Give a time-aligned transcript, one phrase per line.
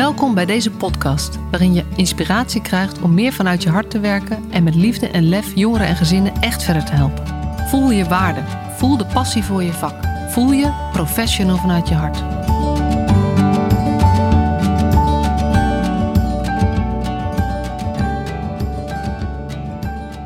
[0.00, 4.50] Welkom bij deze podcast, waarin je inspiratie krijgt om meer vanuit je hart te werken
[4.50, 7.26] en met liefde en lef jongeren en gezinnen echt verder te helpen.
[7.68, 8.40] Voel je waarde,
[8.76, 9.94] voel de passie voor je vak,
[10.28, 12.18] voel je professional vanuit je hart.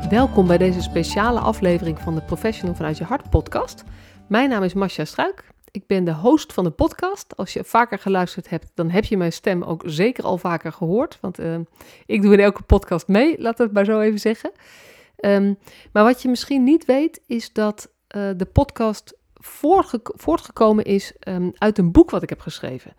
[0.09, 3.83] Welkom bij deze speciale aflevering van de Professional vanuit je hart podcast.
[4.27, 7.37] Mijn naam is Masha Struik ik ben de host van de podcast.
[7.37, 11.17] Als je vaker geluisterd hebt, dan heb je mijn stem ook zeker al vaker gehoord.
[11.21, 11.57] Want uh,
[12.05, 14.51] ik doe in elke podcast mee, laat het maar zo even zeggen.
[15.19, 15.57] Um,
[15.91, 19.17] maar wat je misschien niet weet, is dat uh, de podcast
[20.15, 22.93] voortgekomen is um, uit een boek wat ik heb geschreven.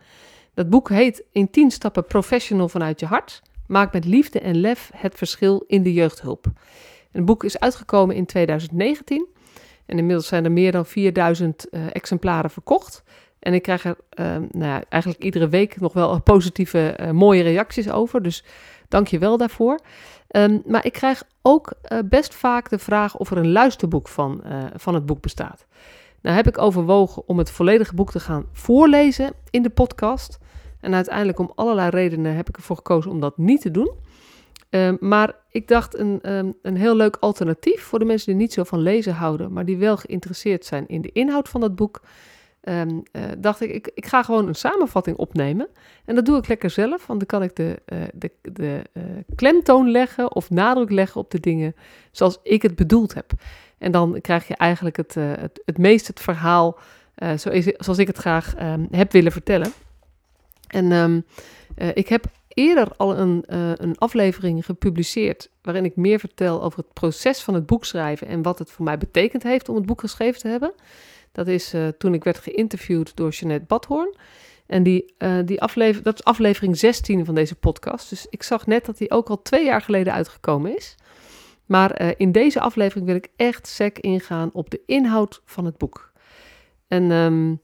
[0.54, 3.42] Dat boek heet In 10 stappen professional vanuit je hart.
[3.66, 6.46] Maak met liefde en lef het verschil in de jeugdhulp.
[7.10, 9.26] Het boek is uitgekomen in 2019.
[9.86, 13.02] En inmiddels zijn er meer dan 4000 uh, eh, exemplaren verkocht.
[13.38, 17.42] En ik krijg er uh, nou ja, eigenlijk iedere week nog wel positieve, uh, mooie
[17.42, 18.22] reacties over.
[18.22, 18.44] Dus
[18.88, 19.80] dank je wel daarvoor.
[20.30, 24.42] Um, maar ik krijg ook uh, best vaak de vraag of er een luisterboek van,
[24.76, 25.66] van het boek bestaat.
[26.20, 30.38] Nou heb ik overwogen om het volledige boek te gaan voorlezen in de podcast.
[30.80, 33.92] En uiteindelijk om allerlei redenen heb ik ervoor gekozen om dat niet te doen.
[34.70, 38.52] Ehm, maar ik dacht een, um, een heel leuk alternatief voor de mensen die niet
[38.52, 42.00] zo van lezen houden, maar die wel geïnteresseerd zijn in de inhoud van dat boek.
[42.68, 45.68] Um, uh, dacht ik, ik, ik ga gewoon een samenvatting opnemen.
[46.04, 49.02] En dat doe ik lekker zelf, want dan kan ik de, uh, de, de uh,
[49.34, 51.74] klemtoon leggen of nadruk leggen op de dingen
[52.10, 53.32] zoals ik het bedoeld heb.
[53.78, 56.78] En dan krijg je eigenlijk het, het, het meest het verhaal
[57.78, 58.54] zoals ik het graag
[58.90, 59.72] heb willen vertellen.
[60.66, 61.24] En
[61.94, 62.24] ik heb
[62.56, 67.54] eerder al een, uh, een aflevering gepubliceerd waarin ik meer vertel over het proces van
[67.54, 70.48] het boek schrijven en wat het voor mij betekend heeft om het boek geschreven te
[70.48, 70.72] hebben.
[71.32, 74.16] Dat is uh, toen ik werd geïnterviewd door Jeanette Badhoorn.
[74.66, 78.10] En die, uh, die aflever dat is aflevering 16 van deze podcast.
[78.10, 80.94] Dus ik zag net dat die ook al twee jaar geleden uitgekomen is.
[81.66, 86.12] Maar in deze aflevering wil ik echt sec ingaan op de inhoud van het boek.
[86.88, 87.60] En um,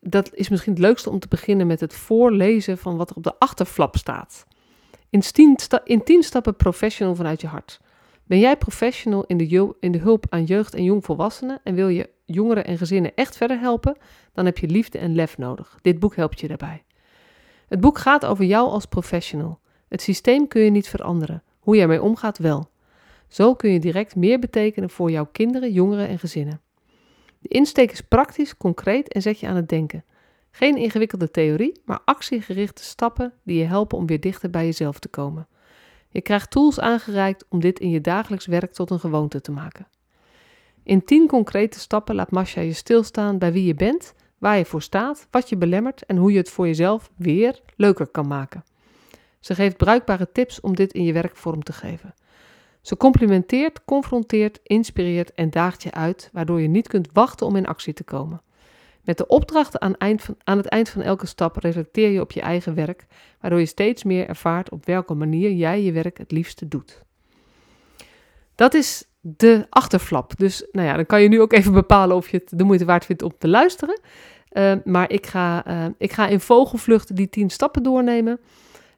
[0.00, 3.22] dat is misschien het leukste om te beginnen met het voorlezen van wat er op
[3.22, 4.46] de achterflap staat.
[5.10, 7.80] In tien, sta in tien stappen professional vanuit je hart.
[8.24, 12.10] Ben jij professional in de, in de hulp aan jeugd en jongvolwassenen en wil je
[12.24, 13.96] jongeren en gezinnen echt verder helpen,
[14.32, 15.78] dan heb je liefde en lef nodig.
[15.82, 16.84] Dit boek helpt je daarbij.
[17.68, 19.60] Het boek gaat over jou als professional.
[19.88, 21.42] Het systeem kun je niet veranderen.
[21.58, 22.70] Hoe je ermee omgaat wel.
[23.28, 26.60] Zo kun je direct meer betekenen voor jouw kinderen, jongeren en gezinnen.
[27.40, 30.04] De insteek is praktisch, concreet en zet je aan het denken.
[30.50, 35.08] Geen ingewikkelde theorie, maar actiegerichte stappen die je helpen om weer dichter bij jezelf te
[35.08, 35.48] komen.
[36.08, 39.86] Je krijgt tools aangereikt om dit in je dagelijks werk tot een gewoonte te maken.
[40.82, 44.82] In 10 concrete stappen laat Masha je stilstaan bij wie je bent, waar je voor
[44.82, 48.64] staat, wat je belemmert en hoe je het voor jezelf weer leuker kan maken.
[49.40, 52.14] Ze geeft bruikbare tips om dit in je werk vorm te geven.
[52.80, 57.66] Ze complimenteert, confronteert, inspireert en daagt je uit, waardoor je niet kunt wachten om in
[57.66, 58.42] actie te komen.
[59.04, 62.32] Met de opdrachten aan, eind van, aan het eind van elke stap reflecteer je op
[62.32, 63.06] je eigen werk,
[63.40, 67.02] waardoor je steeds meer ervaart op welke manier jij je werk het liefste doet.
[68.54, 70.32] Dat is de achterflap.
[70.36, 72.84] Dus nou ja, dan kan je nu ook even bepalen of je het de moeite
[72.84, 74.00] waard vindt om te luisteren.
[74.52, 78.40] Uh, maar ik ga, uh, ik ga in vogelvlucht die tien stappen doornemen.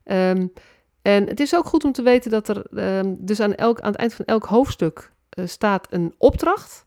[0.04, 0.52] Um,
[1.02, 3.90] en het is ook goed om te weten dat er uh, dus aan, elk, aan
[3.90, 6.82] het eind van elk hoofdstuk uh, staat een opdracht.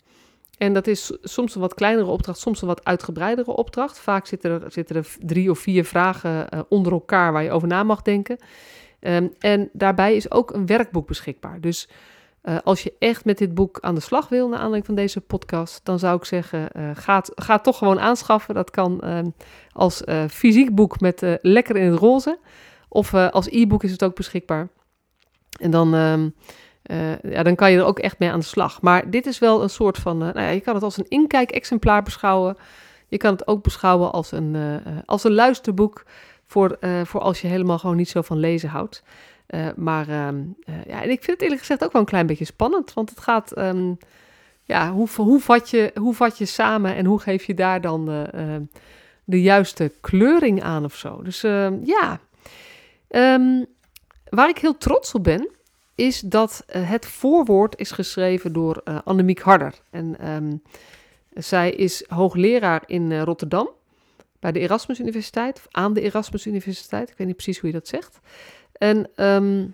[0.58, 4.00] En dat is soms een wat kleinere opdracht, soms een wat uitgebreidere opdracht.
[4.00, 7.68] Vaak zitten er, zitten er drie of vier vragen uh, onder elkaar waar je over
[7.68, 8.38] na mag denken.
[9.00, 11.62] Um, en daarbij is ook een werkboek beschikbaar.
[11.62, 11.90] Dus
[12.44, 15.22] uh, als je echt met dit boek aan de slag wil, naar aanleiding van deze
[15.22, 18.54] podcast, dan zou ik zeggen: ga, ga toch gewoon aanschaffen.
[18.54, 19.20] Dat kan uh,
[19.72, 22.40] als fysiek boek met lekker in het roze.
[22.96, 24.68] Of uh, als e-book is het ook beschikbaar.
[25.60, 26.14] En dan, uh,
[26.86, 28.82] uh, ja, dan kan je er ook echt mee aan de slag.
[28.82, 32.04] Maar dit is wel een soort van, nou ja, je kan het als een inkijk-exemplaar
[32.04, 32.58] beschouwen.
[33.08, 34.56] Je kan het ook beschouwen als een,
[35.06, 36.04] als een luisterboek
[36.46, 39.04] voor, voor als je helemaal gewoon niet zo van lezen houdt.
[39.76, 40.44] maar ehm,
[40.88, 43.20] ja, en ik vind het eerlijk gezegd ook wel een klein beetje spannend, want het
[43.20, 43.98] gaat, um,
[44.64, 48.06] ja, hoe, hoe, vat je, hoe vat je samen en hoe geef je daar dan
[48.06, 48.62] de,
[49.24, 51.22] de juiste kleuring aan of zo.
[51.24, 51.42] Dus
[51.84, 52.20] ja,
[53.16, 53.66] Um,
[54.30, 55.50] waar ik heel trots op ben,
[55.96, 59.74] is dat uh, het voorwoord is geschreven door uh, Annemiek Harder.
[59.90, 60.62] En um,
[61.34, 63.70] zij is hoogleraar in uh, Rotterdam
[64.40, 67.10] bij de Erasmus Universiteit, of aan de Erasmus Universiteit.
[67.10, 68.20] Ik weet niet precies hoe je dat zegt.
[68.72, 69.74] En um,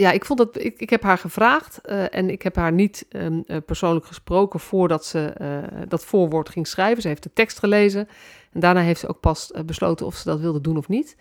[0.00, 3.06] ja, ik vond dat ik, ik heb haar gevraagd eh, en ik heb haar niet
[3.08, 7.02] ehm, eh, persoonlijk gesproken voordat ze eh, dat voorwoord ging schrijven.
[7.02, 8.08] Ze heeft de tekst gelezen
[8.52, 11.16] en daarna heeft ze ook pas besloten of ze dat wilde doen of niet.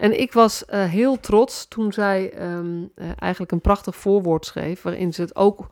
[0.00, 2.84] En ik was heel trots toen zij ehm,
[3.18, 5.68] eigenlijk een prachtig voorwoord schreef, waarin ze het ook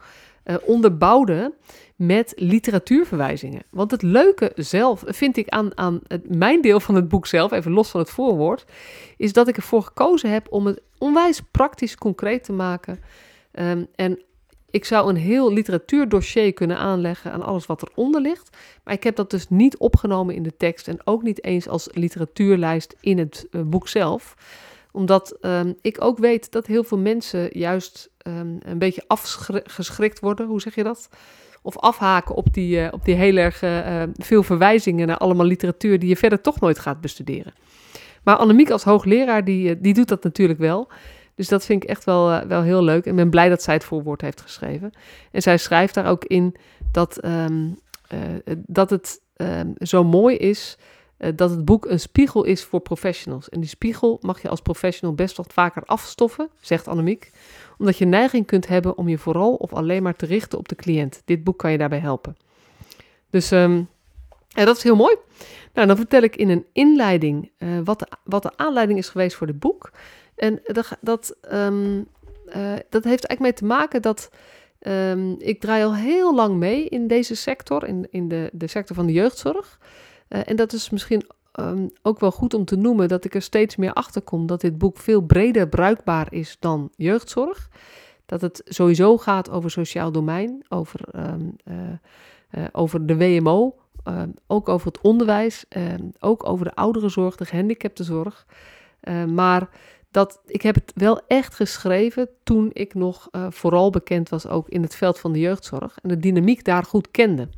[0.65, 1.55] onderbouwde
[1.97, 3.63] met literatuurverwijzingen.
[3.71, 7.53] Want het leuke zelf vind ik aan, aan het, mijn deel van het boek zelf,
[7.53, 8.65] even los van het voorwoord,
[9.17, 13.01] is dat ik ervoor gekozen heb om het onwijs praktisch concreet te maken.
[13.51, 14.23] Ehm, en
[14.71, 18.57] ik zou een heel literatuurdossier kunnen aanleggen aan alles wat eronder ligt.
[18.85, 21.89] Maar ik heb dat dus niet opgenomen in de tekst en ook niet eens als
[21.93, 24.35] literatuurlijst in het uh, boek zelf.
[24.93, 30.47] Omdat um, ik ook weet dat heel veel mensen juist um, een beetje afgeschrikt worden.
[30.47, 31.09] Hoe zeg je dat?
[31.63, 35.99] of afhaken op die, uh, op die heel erg uh, veel verwijzingen naar allemaal literatuur
[35.99, 37.53] die je verder toch nooit gaat bestuderen.
[38.23, 40.89] Maar Annemiek als hoogleraar, die, die doet dat natuurlijk wel.
[41.39, 43.07] Dus dat vind ik echt wel, wel heel leuk.
[43.07, 44.93] En ben blij dat zij het voorwoord heeft geschreven.
[45.31, 46.55] En zij schrijft daar ook in
[46.93, 47.79] dat, um,
[48.67, 50.79] dat het um, zo mooi is
[51.35, 53.49] dat het boek een spiegel is voor professionals.
[53.49, 57.31] En die spiegel mag je als professional best wat vaker afstoffen, zegt Annemiek
[57.79, 60.75] omdat je neiging kunt hebben om je vooral of alleen maar te richten op de
[60.75, 61.23] cliënt.
[61.25, 62.37] Dit boek kan je daarbij helpen.
[63.31, 63.89] Dus um,
[64.59, 65.17] ja, dat is heel mooi.
[65.75, 69.37] Nou, dan vertel ik in een inleiding uh, wat, de, wat de aanleiding is geweest
[69.37, 69.91] voor dit boek.
[70.37, 71.97] En dat, dat, um,
[72.47, 74.31] uh, dat heeft eigenlijk mee te maken dat
[74.81, 78.97] um, ik draai al heel lang mee in deze sector, in, in de, de sector
[78.97, 79.79] van de jeugdzorg.
[80.29, 81.23] Uh, en dat is misschien
[81.61, 84.61] um, ook wel goed om te noemen dat ik er steeds meer achter kom dat
[84.61, 87.69] dit boek veel breder bruikbaar is dan jeugdzorg.
[88.27, 91.01] Dat het sowieso gaat over sociaal domein, over,
[92.73, 93.75] over de WMO,
[94.09, 95.65] uh, ook over het onderwijs,
[96.21, 98.47] ook over de ouderenzorg, de gehandicaptenzorg.
[99.35, 99.69] maar
[100.11, 104.83] dat, ik heb het wel echt geschreven toen ik nog vooral bekend was ook in
[104.83, 107.49] het veld van de jeugdzorg en de dynamiek daar goed kende.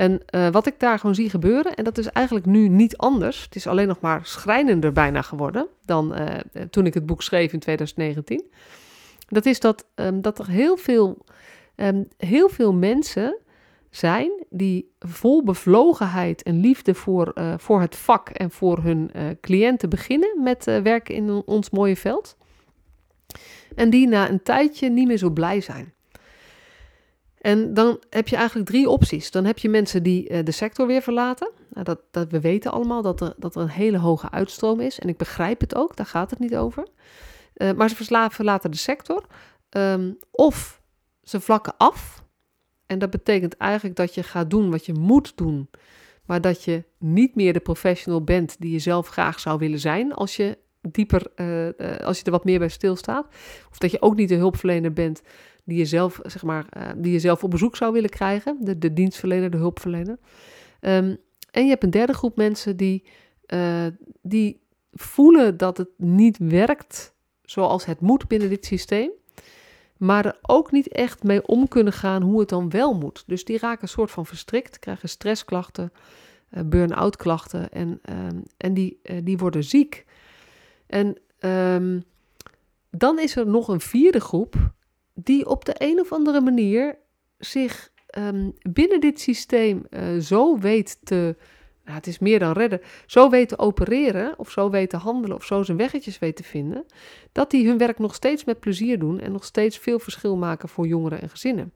[0.00, 3.42] En uh, wat ik daar gewoon zie gebeuren, en dat is eigenlijk nu niet anders,
[3.42, 7.52] het is alleen nog maar schrijnender bijna geworden dan uh, toen ik het boek schreef
[7.52, 8.50] in 2019.
[9.28, 11.24] Dat is dat, dat er heel veel,
[12.16, 13.36] heel veel mensen
[13.90, 19.10] zijn die vol bevlogenheid en liefde voor, uh, voor het vak en voor hun
[19.40, 22.36] cliënten beginnen met werken in ons mooie veld.
[23.74, 25.94] En die na een tijdje niet meer zo blij zijn.
[27.40, 29.30] En dan heb je eigenlijk drie opties.
[29.30, 31.50] Dan heb je mensen die de sector weer verlaten.
[31.68, 34.98] Nou, dat, dat, we weten allemaal dat er, dat er een hele hoge uitstroom is.
[34.98, 36.86] En ik begrijp het ook, daar gaat het niet over.
[37.76, 39.26] Maar ze verlaten de sector.
[39.70, 40.80] Um, of
[41.22, 42.24] ze vlakken af.
[42.90, 45.68] En dat betekent eigenlijk dat je gaat doen wat je moet doen.
[46.24, 50.14] Maar dat je niet meer de professional bent die je zelf graag zou willen zijn.
[50.14, 53.26] Als je dieper, uh, als je er wat meer bij stilstaat.
[53.70, 55.22] Of dat je ook niet de hulpverlener bent
[55.64, 58.78] die je zelf, zeg maar, uh, die je zelf op bezoek zou willen krijgen.
[58.78, 60.18] De, dienstverlener, de hulpverlener.
[60.80, 61.16] Um,
[61.50, 63.04] en je hebt een derde groep mensen die,
[64.22, 64.60] die
[64.92, 69.10] voelen dat het niet werkt zoals het moet binnen dit systeem.
[70.00, 73.24] Maar er ook niet echt mee om kunnen gaan hoe het dan wel moet.
[73.26, 75.92] Dus die raken een soort van verstrikt, krijgen stressklachten,
[76.50, 80.04] uh, burn-out klachten en, um, en die, die worden ziek.
[80.86, 82.04] En um,
[82.90, 84.54] dan is er nog een vierde groep
[85.14, 86.98] die op de een of andere manier
[87.38, 91.36] zich um, binnen dit systeem uh, zo weet te,
[91.94, 95.44] het is meer dan redden, zo weet te opereren of zo weet te handelen of
[95.44, 96.86] zo zijn weggetjes weet te vinden,
[97.32, 100.68] dat die hun werk nog steeds met plezier doen en nog steeds veel verschil maken
[100.68, 101.72] voor jongeren en gezinnen.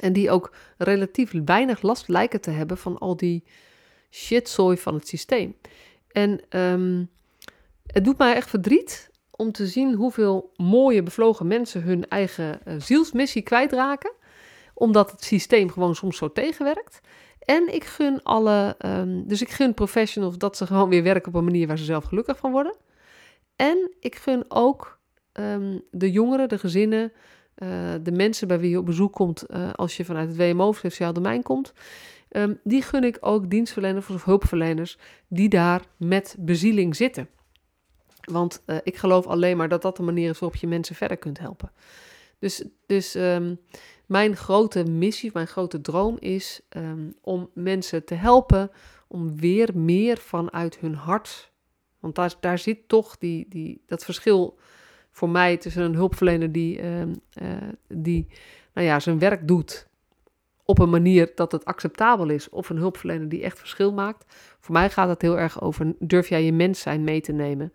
[0.00, 3.44] En die ook relatief weinig last lijken te hebben van al die
[4.10, 5.56] shitzooi van het systeem.
[6.12, 7.10] En um,
[7.86, 12.74] het doet mij echt verdriet om te zien hoeveel mooie, bevlogen mensen hun eigen uh,
[12.78, 14.12] zielsmissie kwijtraken.
[14.74, 17.00] Omdat het systeem gewoon soms zo tegenwerkt.
[17.48, 21.34] En ik gun alle, um, dus ik gun professionals dat ze gewoon weer werken op
[21.34, 22.76] een manier waar ze zelf gelukkig van worden.
[23.56, 24.98] En ik gun ook
[25.32, 27.12] um, de jongeren, de gezinnen,
[27.56, 27.68] uh,
[28.02, 30.78] de mensen bij wie je op bezoek komt uh, als je vanuit het WMO of
[30.78, 31.72] sociaal domein komt.
[32.30, 37.28] Um, die gun ik ook dienstverleners of hulpverleners die daar met bezieling zitten.
[38.24, 41.16] Want uh, ik geloof alleen maar dat dat de manier is waarop je mensen verder
[41.16, 41.70] kunt helpen.
[42.38, 43.16] Dus, dus
[44.08, 48.70] mijn grote missie, mijn grote droom is um, om mensen te helpen
[49.08, 51.52] om weer meer vanuit hun hart.
[52.00, 54.58] Want daar, daar zit toch die, die, dat verschil
[55.10, 57.48] voor mij tussen een hulpverlener die, um, uh,
[57.88, 58.26] die
[58.74, 59.88] nou ja, zijn werk doet
[60.64, 64.24] op een manier dat het acceptabel is, of een hulpverlener die echt verschil maakt.
[64.60, 67.72] Voor mij gaat het heel erg over: durf jij je mens zijn mee te nemen?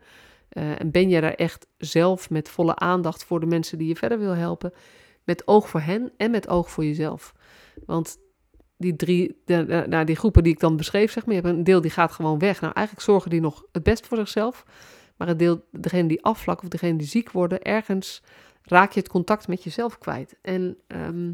[0.49, 3.95] Uh, en ben je daar echt zelf met volle aandacht voor de mensen die je
[3.95, 4.73] verder wil helpen,
[5.25, 7.33] met oog voor hen en met oog voor jezelf.
[7.85, 8.17] Want
[8.77, 11.63] die drie, de, nou, die groepen die ik dan beschreef, zeg maar, je hebt een
[11.63, 12.61] deel die gaat gewoon weg.
[12.61, 14.65] Nou, eigenlijk zorgen die nog het best voor zichzelf.
[15.17, 18.23] Maar het deel, degene die afvlakken of degene die ziek worden, ergens
[18.61, 20.35] raak je het contact met jezelf kwijt.
[20.41, 21.31] En ehm,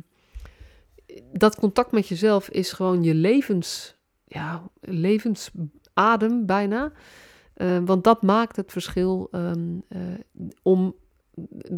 [1.33, 6.91] dat contact met jezelf is gewoon je levens, ja, levensadem bijna.
[7.55, 10.01] Uh, want dat maakt het verschil um, uh,
[10.63, 10.95] om.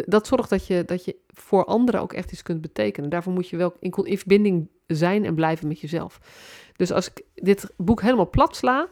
[0.05, 3.09] Dat zorgt dat je, dat je voor anderen ook echt iets kunt betekenen.
[3.09, 6.19] Daarvoor moet je wel in, in verbinding zijn en blijven met jezelf.
[6.75, 8.87] Dus als ik dit boek helemaal plat sla,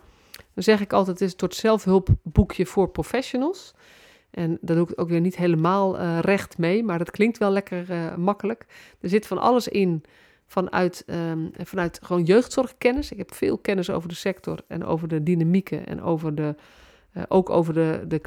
[0.53, 3.73] dan zeg ik altijd: het is een soort zelfhulpboekje voor professionals.
[4.31, 7.51] En daar doe ik ook weer niet helemaal uh, recht mee, maar dat klinkt wel
[7.51, 8.65] lekker uh, makkelijk.
[9.01, 10.03] Er zit van alles in
[10.45, 13.11] vanuit, um, vanuit gewoon jeugdzorgkennis.
[13.11, 16.55] Ik heb veel kennis over de sector en over de dynamieken en over de,
[17.13, 18.19] uh, ook over de,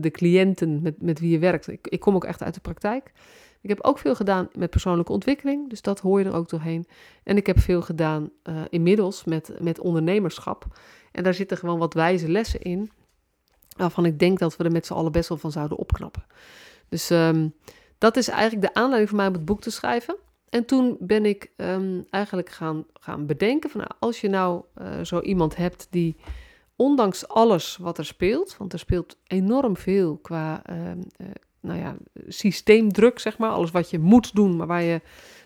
[0.00, 1.68] de, cliënten met, met wie je werkt.
[1.68, 3.12] Ik, ik kom ook echt uit de praktijk.
[3.60, 6.86] Ik heb ook veel gedaan met persoonlijke ontwikkeling, dus dat hoor je er ook doorheen.
[7.22, 10.66] En ik heb veel gedaan uh, inmiddels met, met ondernemerschap.
[11.12, 12.90] En daar zitten gewoon wat wijze lessen in,
[13.76, 16.24] waarvan ik denk dat we er met z'n allen best wel van zouden opknappen.
[16.88, 17.54] Dus um,
[17.98, 20.16] dat is eigenlijk de aanleiding voor mij om het boek te schrijven.
[20.48, 25.00] En toen ben ik um, eigenlijk gaan, gaan bedenken van nou, als je nou uh,
[25.02, 26.16] zo iemand hebt die
[26.76, 31.26] ondanks alles wat er speelt, want er speelt enorm veel qua uh, uh,
[31.60, 31.96] nou ja,
[32.28, 35.00] systeemdruk, zeg maar, alles wat je moet doen, maar waar je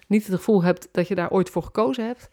[0.06, 2.28] niet het gevoel hebt dat je daar ooit voor gekozen hebt.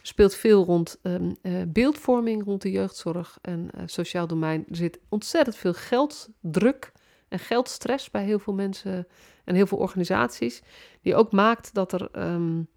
[0.00, 1.36] Er speelt veel rond um,
[1.68, 4.64] beeldvorming, rond de jeugdzorg en sociaal domein.
[4.68, 6.92] Er zit ontzettend veel gelddruk
[7.28, 9.06] en geldstress bij heel veel mensen
[9.44, 10.62] en heel veel organisaties,
[11.02, 12.68] die ook maakt dat er, um,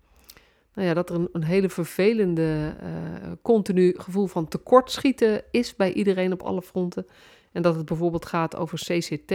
[0.73, 5.93] nou ja, dat er een, een hele vervelende, uh, continu gevoel van tekortschieten is bij
[5.93, 7.07] iedereen op alle fronten.
[7.51, 9.31] En dat het bijvoorbeeld gaat over CCT,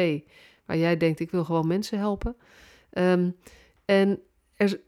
[0.66, 2.37] waar jij denkt, ik wil gewoon mensen helpen.
[2.93, 3.37] Um,
[3.85, 4.21] en
[4.55, 4.81] er,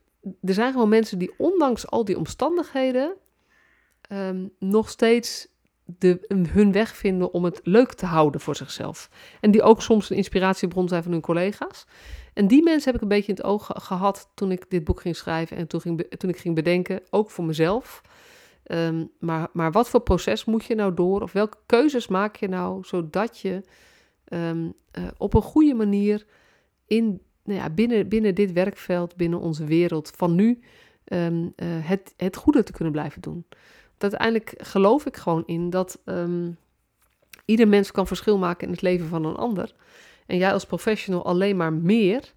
[0.43, 3.15] er zijn gewoon mensen die ondanks al die omstandigheden
[4.13, 5.49] um, nog steeds
[5.85, 9.11] de, hun weg vinden om het leuk te houden voor zichzelf.
[9.41, 11.87] En die ook soms een inspiratiebron zijn van hun collega's.
[12.39, 15.01] En die mensen heb ik een beetje in het oog gehad toen ik dit boek
[15.01, 18.03] ging schrijven en toen, ging, toen ik ging bedenken, ook voor mezelf.
[18.65, 21.23] Um, maar, maar wat voor proces moet je nou door?
[21.23, 23.63] Of welke keuzes maak je nou zodat je
[24.29, 26.27] um, uh, op een goede manier
[26.87, 30.61] in, nou ja, binnen, binnen dit werkveld, binnen onze wereld van nu,
[31.05, 33.45] um, uh, het, het goede te kunnen blijven doen?
[33.97, 35.99] Dat uiteindelijk geloof ik gewoon in dat
[37.45, 39.75] ieder mens kan verschil maken in het leven van een ander.
[40.29, 42.33] En jij als professional alleen maar meer,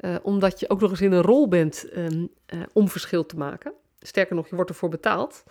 [0.00, 3.36] uh, omdat je ook nog eens in een rol bent um, uh, om verschil te
[3.36, 3.72] maken.
[4.00, 5.44] Sterker nog, je wordt ervoor betaald.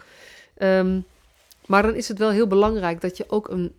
[0.58, 1.06] Um,
[1.66, 3.74] maar dan is het wel heel belangrijk dat je ook een,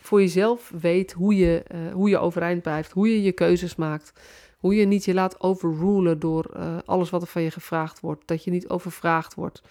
[0.00, 4.12] voor jezelf weet hoe je, uh, hoe je overeind blijft, hoe je je keuzes maakt.
[4.58, 6.50] Hoe je niet je laat overrulen door
[6.84, 8.22] alles wat er van je gevraagd wordt.
[8.26, 9.62] Dat je niet overvraagd wordt.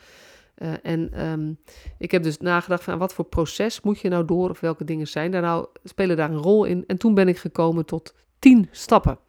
[0.58, 1.58] Uh, en um,
[1.98, 5.08] ik heb dus nagedacht van wat voor proces moet je nou door of welke dingen
[5.08, 6.84] zijn daar nou, spelen daar een rol in.
[6.88, 9.20] En toen ben ik gekomen tot tien stappen.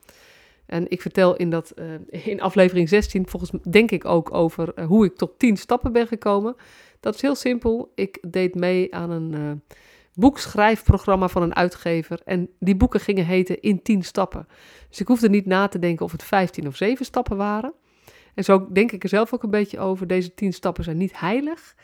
[0.66, 4.86] En ik vertel in, dat, uh, in aflevering 16 volgens denk ik ook over uh,
[4.86, 6.56] hoe ik tot tien stappen ben gekomen.
[7.00, 7.92] Dat is heel simpel.
[7.94, 9.62] Ik deed mee aan een
[10.14, 12.20] boekschrijfprogramma van een uitgever.
[12.24, 14.48] En die boeken gingen heten in tien stappen.
[14.88, 17.72] Dus ik hoefde niet na te denken of het 15 of 7 stappen waren.
[18.38, 20.06] En zo denk ik er zelf ook een beetje over.
[20.06, 21.74] Deze tien stappen zijn niet heilig,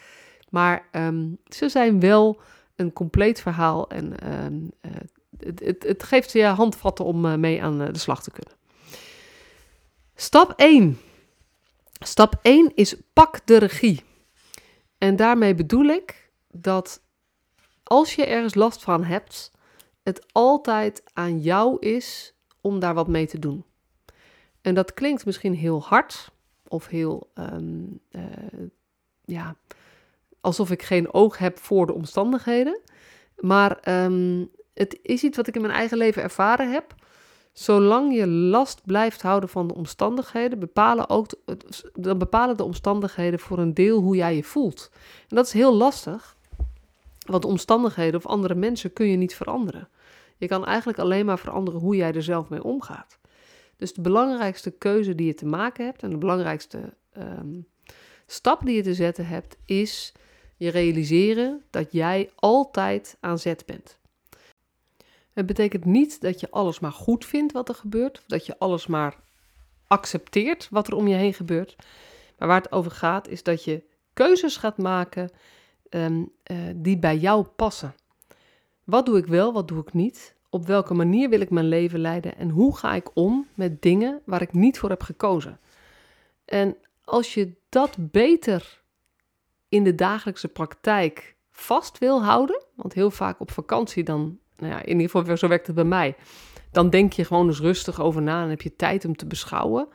[0.49, 2.41] maar um, ze zijn wel
[2.77, 4.93] een compleet verhaal en um, uh,
[5.39, 8.55] het, het, het, geeft je handvatten om uh, mee aan uh, de slag te kunnen.
[10.15, 10.99] Stap 1.
[11.93, 14.03] Stap 1 is pak de regie.
[14.99, 17.03] En daarmee bedoel ik dat
[17.83, 19.51] als je ergens last van hebt,
[20.03, 23.65] het altijd aan jou is om daar wat mee te doen.
[24.61, 26.33] En dat klinkt misschien heel hard,
[26.75, 28.23] of heel, um, uh,
[29.25, 29.57] ja,
[30.41, 32.81] alsof ik geen oog heb voor de omstandigheden.
[33.37, 36.95] Maar um, het is iets wat ik in mijn eigen leven ervaren heb.
[37.53, 41.27] Zolang je last blijft houden van de omstandigheden, bepalen ook
[41.93, 44.91] dan bepalen de omstandigheden voor een deel hoe jij je voelt.
[45.29, 46.37] En dat is heel lastig,
[47.27, 49.89] want omstandigheden of andere mensen kun je niet veranderen.
[50.37, 53.19] Je kan eigenlijk alleen maar veranderen hoe jij er zelf mee omgaat.
[53.77, 57.67] Dus de belangrijkste keuze die je te maken hebt en de belangrijkste um,
[58.27, 60.13] stap die je te zetten hebt, is
[60.57, 63.99] je realiseren dat jij altijd aan zet bent.
[65.33, 68.59] Het betekent niet dat je alles maar goed vindt wat er gebeurt, of dat je
[68.59, 69.17] alles maar
[69.87, 71.77] accepteert wat er om je heen gebeurt.
[72.39, 75.31] Maar waar het over gaat, is dat je keuzes gaat maken
[75.91, 77.95] um, uh, die bij jou passen.
[78.85, 80.35] Wat doe ik wel, wat doe ik niet?
[80.55, 84.21] Op welke manier wil ik mijn leven leiden en hoe ga ik om met dingen
[84.25, 85.59] waar ik niet voor heb gekozen.
[86.45, 88.83] En als je dat beter
[89.69, 94.83] in de dagelijkse praktijk vast wil houden, want heel vaak op vakantie dan, nou ja,
[94.83, 96.17] in ieder geval zo werkt het bij mij,
[96.71, 99.89] dan denk je gewoon eens rustig over na en heb je tijd om te beschouwen.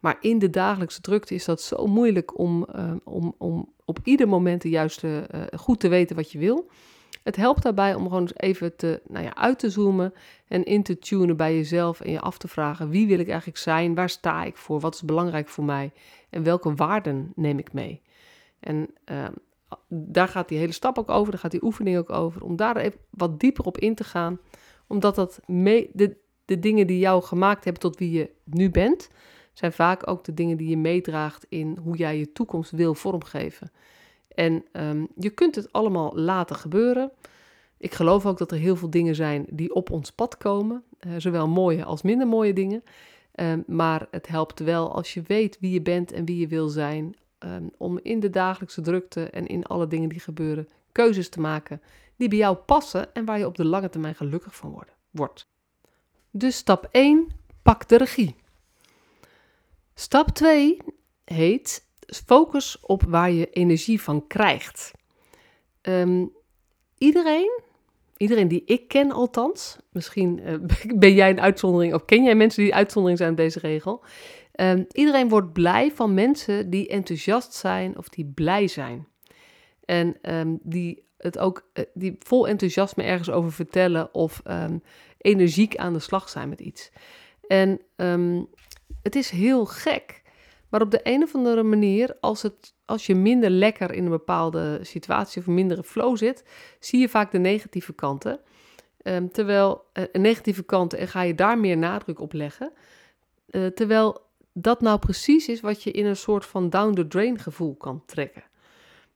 [0.00, 4.28] Maar in de dagelijkse drukte is dat zo moeilijk om, uh, om, om op ieder
[4.28, 6.70] moment de juiste, uh, goed te weten wat je wil.
[7.22, 10.14] Het helpt daarbij om gewoon eens even te, nou ja, uit te zoomen
[10.48, 13.58] en in te tunen bij jezelf en je af te vragen: wie wil ik eigenlijk
[13.58, 13.94] zijn?
[13.94, 14.80] Waar sta ik voor?
[14.80, 15.92] Wat is belangrijk voor mij?
[16.30, 18.02] En welke waarden neem ik mee?
[18.60, 19.24] En uh,
[19.88, 22.76] daar gaat die hele stap ook over, daar gaat die oefening ook over, om daar
[22.76, 24.38] even wat dieper op in te gaan,
[24.86, 29.10] omdat dat mee, de, de dingen die jou gemaakt hebben tot wie je nu bent,
[29.52, 33.70] zijn vaak ook de dingen die je meedraagt in hoe jij je toekomst wil vormgeven.
[34.34, 37.10] En um, je kunt het allemaal laten gebeuren.
[37.78, 41.12] Ik geloof ook dat er heel veel dingen zijn die op ons pad komen, uh,
[41.18, 42.82] zowel mooie als minder mooie dingen.
[43.40, 46.68] Um, maar het helpt wel als je weet wie je bent en wie je wil
[46.68, 51.40] zijn, um, om in de dagelijkse drukte en in alle dingen die gebeuren keuzes te
[51.40, 51.80] maken
[52.16, 55.46] die bij jou passen en waar je op de lange termijn gelukkig van wordt.
[56.30, 57.28] Dus stap 1,
[57.62, 58.36] pak de regie.
[59.94, 60.76] Stap 2
[61.24, 64.90] heet focus op waar je energie van krijgt.
[65.82, 66.32] Um,
[66.98, 67.60] iedereen,
[68.16, 70.54] iedereen die ik ken althans, misschien uh,
[70.98, 74.04] ben jij een uitzondering of ken jij mensen die uitzondering zijn op deze regel.
[74.60, 79.08] Um, iedereen wordt blij van mensen die enthousiast zijn of die blij zijn.
[79.84, 84.42] En um, die het ook uh, die vol enthousiasme ergens over vertellen of
[85.18, 86.90] energiek aan de slag zijn met iets.
[87.46, 87.80] En
[89.02, 90.22] het is heel gek.
[90.74, 94.10] Maar op de een of andere manier, als, het, als je minder lekker in een
[94.10, 96.44] bepaalde situatie of mindere flow zit,
[96.80, 98.40] zie je vaak de negatieve kanten.
[99.02, 102.72] Um, terwijl uh, negatieve kanten en ga je daar meer nadruk op leggen.
[103.50, 107.38] Uh, terwijl dat nou precies is wat je in een soort van down the drain
[107.38, 108.44] gevoel kan trekken.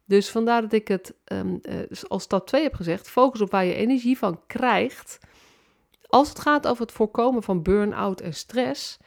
[0.04, 1.74] Dus vandaar dat ik het um, uh,
[2.08, 5.18] als stap 2 heb gezegd: focus op waar je energie van krijgt.
[6.06, 8.98] Als het gaat over het voorkomen van burn-out en stress,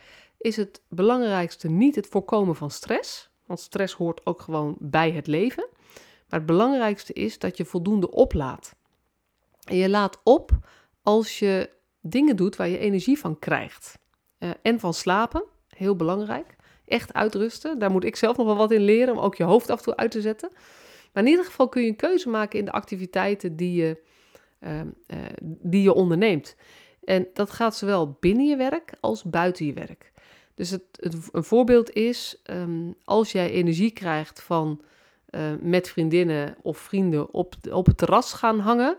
[0.42, 5.28] is het belangrijkste niet het voorkomen van stress, want stress hoort ook gewoon bij het
[5.28, 5.68] leven.
[6.30, 8.76] Maar het belangrijkste is dat je voldoende oplaat.
[9.64, 10.52] En je laat op
[11.04, 11.70] als je
[12.02, 14.00] dingen doet waar je energie van krijgt.
[14.40, 16.56] Uh, en van slapen, heel belangrijk.
[16.86, 17.80] Echt uitrusten.
[17.80, 19.84] Daar moet ik zelf nog wel wat in leren om ook je hoofd af en
[19.84, 20.50] toe uit te zetten.
[21.14, 24.04] Maar in ieder geval kun je een keuze maken in de activiteiten die je,
[24.60, 24.86] uh, uh,
[25.42, 26.56] die je onderneemt.
[27.04, 30.11] En dat gaat zowel binnen je werk als buiten je werk.
[30.62, 30.84] Dus het,
[31.32, 34.82] een voorbeeld is, um, als jij energie krijgt van
[35.30, 38.98] uh, met vriendinnen of vrienden op, op het terras gaan hangen.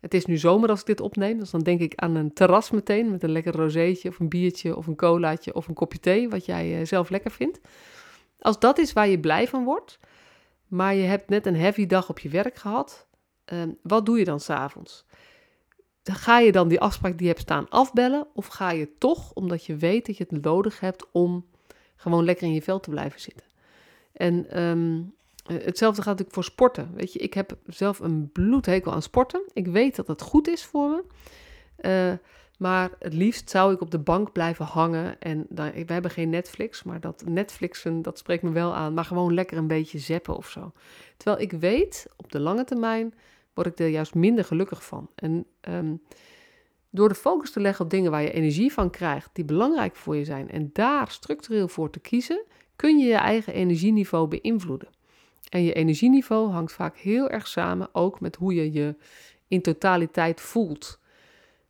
[0.00, 2.70] Het is nu zomer als ik dit opneem, dus dan denk ik aan een terras
[2.70, 6.28] meteen met een lekker rozeetje of een biertje of een colaatje of een kopje thee,
[6.28, 7.60] wat jij uh, zelf lekker vindt.
[8.38, 9.98] Als dat is waar je blij van wordt,
[10.66, 13.06] maar je hebt net een heavy dag op je werk gehad,
[13.52, 15.04] uh, wat doe je dan s'avonds?
[16.02, 18.26] Ga je dan die afspraak die je hebt staan afbellen?
[18.34, 21.46] Of ga je toch, omdat je weet dat je het nodig hebt om
[21.96, 23.46] gewoon lekker in je vel te blijven zitten?
[24.12, 25.14] En um,
[25.46, 26.90] hetzelfde gaat natuurlijk voor sporten.
[26.94, 29.42] Weet je, ik heb zelf een bloedhekel aan sporten.
[29.52, 31.02] Ik weet dat het goed is voor me.
[31.80, 32.18] Uh,
[32.58, 35.20] maar het liefst zou ik op de bank blijven hangen.
[35.20, 38.94] En we hebben geen Netflix, maar dat Netflixen, dat spreekt me wel aan.
[38.94, 40.72] Maar gewoon lekker een beetje zeppen of zo.
[41.16, 43.14] Terwijl ik weet, op de lange termijn
[43.54, 45.10] word ik er juist minder gelukkig van.
[45.14, 46.02] En um,
[46.90, 50.16] door de focus te leggen op dingen waar je energie van krijgt, die belangrijk voor
[50.16, 52.44] je zijn, en daar structureel voor te kiezen,
[52.76, 54.88] kun je je eigen energieniveau beïnvloeden.
[55.48, 58.94] En je energieniveau hangt vaak heel erg samen ook met hoe je je
[59.48, 61.00] in totaliteit voelt.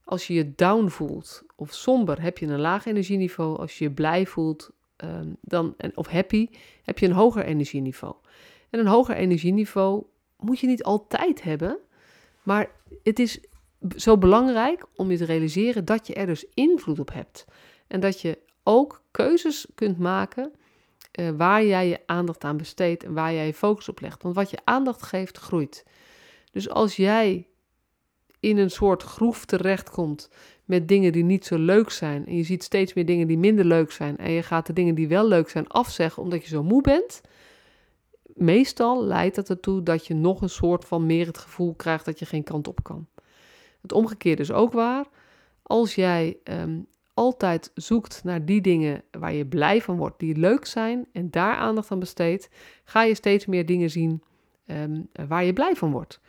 [0.04, 3.58] Als je je down voelt of somber, heb je een laag energieniveau.
[3.58, 4.70] Als je je blij voelt
[5.04, 6.48] um, dan, of happy,
[6.82, 8.14] heb je een hoger energieniveau.
[8.70, 10.04] En een hoger energieniveau
[10.42, 11.78] moet je niet altijd hebben.
[12.42, 12.70] Maar
[13.02, 13.40] het is
[13.96, 17.44] zo belangrijk om je te realiseren dat je er dus invloed op hebt.
[17.86, 20.52] En dat je ook keuzes kunt maken
[21.20, 24.22] uh, waar jij je aandacht aan besteedt en waar jij je focus op legt.
[24.22, 25.84] Want wat je aandacht geeft, groeit.
[26.52, 27.46] Dus als jij
[28.40, 30.30] in een soort groef terechtkomt
[30.64, 33.64] met dingen die niet zo leuk zijn en je ziet steeds meer dingen die minder
[33.64, 36.62] leuk zijn en je gaat de dingen die wel leuk zijn afzeggen omdat je zo
[36.62, 37.20] moe bent,
[38.34, 42.18] meestal leidt het ertoe dat je nog een soort van meer het gevoel krijgt dat
[42.18, 43.06] je geen kant op kan.
[43.80, 45.06] Het omgekeerde is ook waar.
[45.62, 50.66] Als jij um, altijd zoekt naar die dingen waar je blij van wordt, die leuk
[50.66, 52.48] zijn en daar aandacht aan besteedt,
[52.84, 54.22] ga je steeds meer dingen zien
[54.66, 56.20] um, waar je blij van wordt.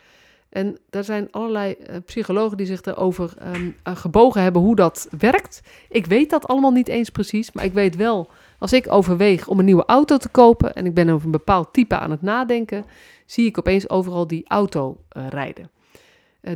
[0.48, 5.60] En er zijn allerlei uh, psychologen die zich erover um, gebogen hebben hoe dat werkt.
[5.88, 8.30] Ik weet dat allemaal niet eens precies, maar ik weet wel,
[8.62, 11.72] als ik overweeg om een nieuwe auto te kopen en ik ben over een bepaald
[11.72, 12.84] type aan het nadenken,
[13.26, 15.70] zie ik opeens overal die auto uh, rijden.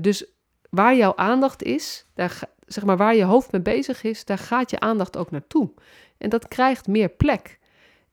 [0.00, 0.24] dus
[0.70, 4.70] waar jouw aandacht is, daar, zeg maar waar je hoofd mee bezig is, daar gaat
[4.70, 5.70] je aandacht ook naartoe.
[6.18, 7.58] En dat krijgt meer plek.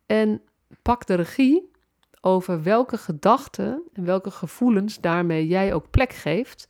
[0.06, 0.42] En
[0.82, 1.72] pak de regie
[2.22, 6.68] over welke gedachten en welke gevoelens daarmee jij ook plek geeft.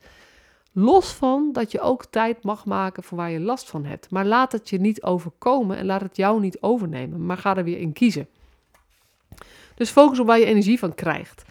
[0.75, 4.09] Los van dat je ook tijd mag maken voor waar je last van hebt.
[4.09, 7.25] Maar laat het je niet overkomen en laat het jou niet overnemen.
[7.25, 8.27] Maar ga er weer in kiezen.
[9.75, 11.43] Dus focus op waar je energie van krijgt.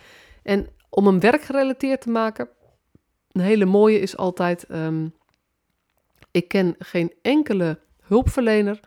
[0.43, 2.49] En om hem werkgerelateerd te maken,
[3.33, 5.09] een hele mooie is altijd: ehm,
[6.31, 8.81] ik ken geen enkele hulpverlener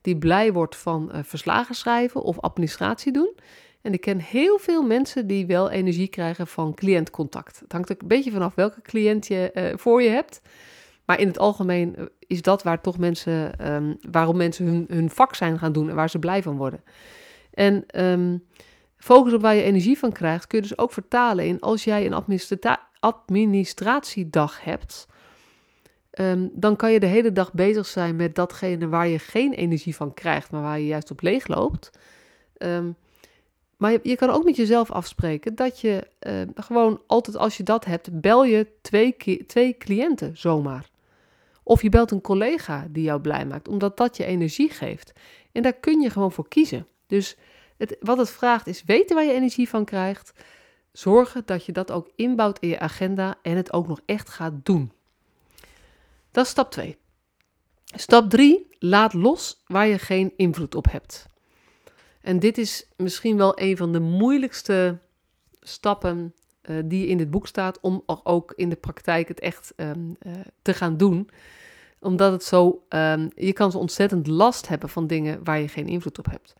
[0.00, 3.34] die blij wordt van uh, verslagen schrijven of administratie doen.
[3.82, 7.60] En ik ken heel veel mensen die wel energie krijgen van cliëntcontact.
[7.60, 10.40] Het hangt ook een beetje vanaf welke cliënt je uh, voor je hebt.
[11.04, 15.10] Maar in het algemeen eh, is dat waar toch mensen, um, waarom mensen hun, hun
[15.10, 16.84] vak zijn gaan doen en waar ze blij van worden.
[17.54, 18.44] En um,
[18.96, 22.06] focus op waar je energie van krijgt, kun je dus ook vertalen in als jij
[22.06, 25.06] een administra administratiedag hebt.
[26.20, 29.96] Um, dan kan je de hele dag bezig zijn met datgene waar je geen energie
[29.96, 31.90] van krijgt, maar waar je juist op leeg loopt.
[33.82, 37.84] Maar je, kan ook met jezelf afspreken dat je uh, gewoon altijd als je dat
[37.84, 39.16] hebt, bel je twee,
[39.46, 40.90] twee cliënten zomaar.
[41.62, 45.12] Of je belt een collega die jou blij maakt, omdat dat je energie geeft.
[45.52, 46.86] En daar kun je gewoon voor kiezen.
[47.06, 47.36] Dus
[47.76, 50.32] het, wat het vraagt is weten waar je energie van krijgt.
[50.92, 54.54] Zorgen dat je dat ook inbouwt in je agenda en het ook nog echt gaat
[54.62, 54.92] doen.
[56.30, 56.96] Dat is stap 2.
[57.84, 58.66] Stap 3.
[58.78, 61.30] Laat los waar je geen invloed op hebt.
[62.22, 64.98] En dit is misschien wel een van de moeilijkste
[65.60, 70.16] stappen uh, die in dit boek staat om ook in de praktijk het echt um,
[70.26, 70.32] uh,
[70.62, 71.30] te gaan doen.
[72.00, 75.88] Omdat het zo, um, je kan zo ontzettend last hebben van dingen waar je geen
[75.88, 76.52] invloed op hebt.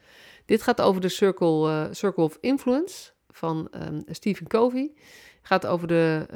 [0.45, 4.93] Dit gaat over de Circle, uh, Circle of Influence van um, Stephen Covey.
[5.43, 6.27] Gaat over de,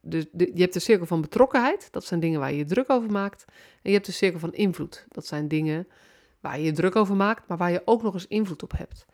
[0.00, 2.90] de, de, je hebt de cirkel van betrokkenheid, dat zijn dingen waar je je druk
[2.90, 3.44] over maakt.
[3.48, 5.88] En je hebt de cirkel van invloed, dat zijn dingen
[6.46, 9.06] waar je je druk over maakt, maar waar je ook nog eens invloed op hebt.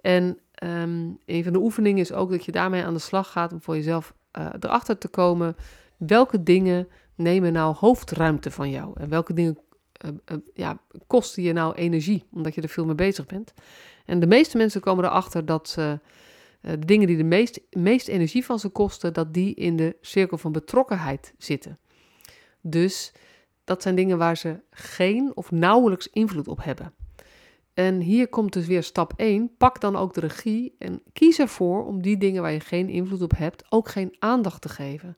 [0.00, 3.52] En um, een van de oefeningen is ook dat je daarmee aan de slag gaat
[3.52, 5.56] om voor jezelf uh, erachter te komen
[5.96, 9.58] welke dingen nemen nou hoofdruimte van jou en welke dingen
[10.04, 13.52] uh, uh, ja, kosten je nou energie omdat je er veel mee bezig bent.
[14.06, 15.98] En de meeste mensen komen erachter dat ze
[16.60, 20.38] de dingen die de meest, meest energie van ze kosten, dat die in de cirkel
[20.38, 21.78] van betrokkenheid zitten.
[22.60, 23.12] Dus
[23.64, 26.94] dat zijn dingen waar ze geen of nauwelijks invloed op hebben.
[27.74, 29.56] En hier komt dus weer stap 1.
[29.56, 33.22] Pak dan ook de regie en kies ervoor om die dingen waar je geen invloed
[33.22, 35.16] op hebt ook geen aandacht te geven.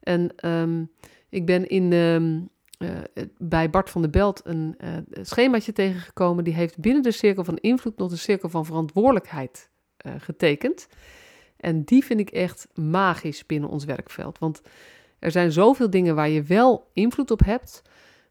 [0.00, 0.90] En um,
[1.28, 2.98] ik ben in, um, uh,
[3.38, 6.44] bij Bart van der Belt een uh, schemaatje tegengekomen.
[6.44, 9.70] Die heeft binnen de cirkel van invloed nog de cirkel van verantwoordelijkheid
[10.06, 10.88] uh, getekend.
[11.56, 14.38] En die vind ik echt magisch binnen ons werkveld.
[14.38, 14.60] Want
[15.20, 17.82] er zijn zoveel dingen waar je wel invloed op hebt,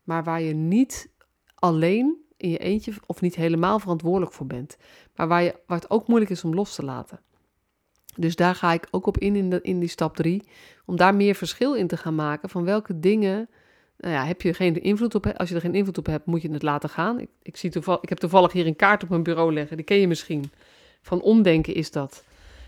[0.03, 1.09] maar waar je niet
[1.55, 4.77] alleen in je eentje of niet helemaal verantwoordelijk voor bent.
[5.15, 7.19] Maar waar, je, waar het ook moeilijk is om los te laten.
[8.15, 10.43] Dus daar ga ik ook op in in, die stap 3.
[10.85, 13.49] Om daar meer verschil in te gaan maken van welke dingen.
[13.97, 15.27] Nou ja, heb je geen invloed op?
[15.27, 17.19] Als je er geen invloed op hebt, moet je het laten gaan.
[17.19, 17.71] Ik, ik, zie
[18.01, 19.77] ik heb toevallig hier een kaart op mijn bureau liggen.
[19.77, 20.51] Die ken je misschien.
[21.01, 22.23] Van omdenken is dat.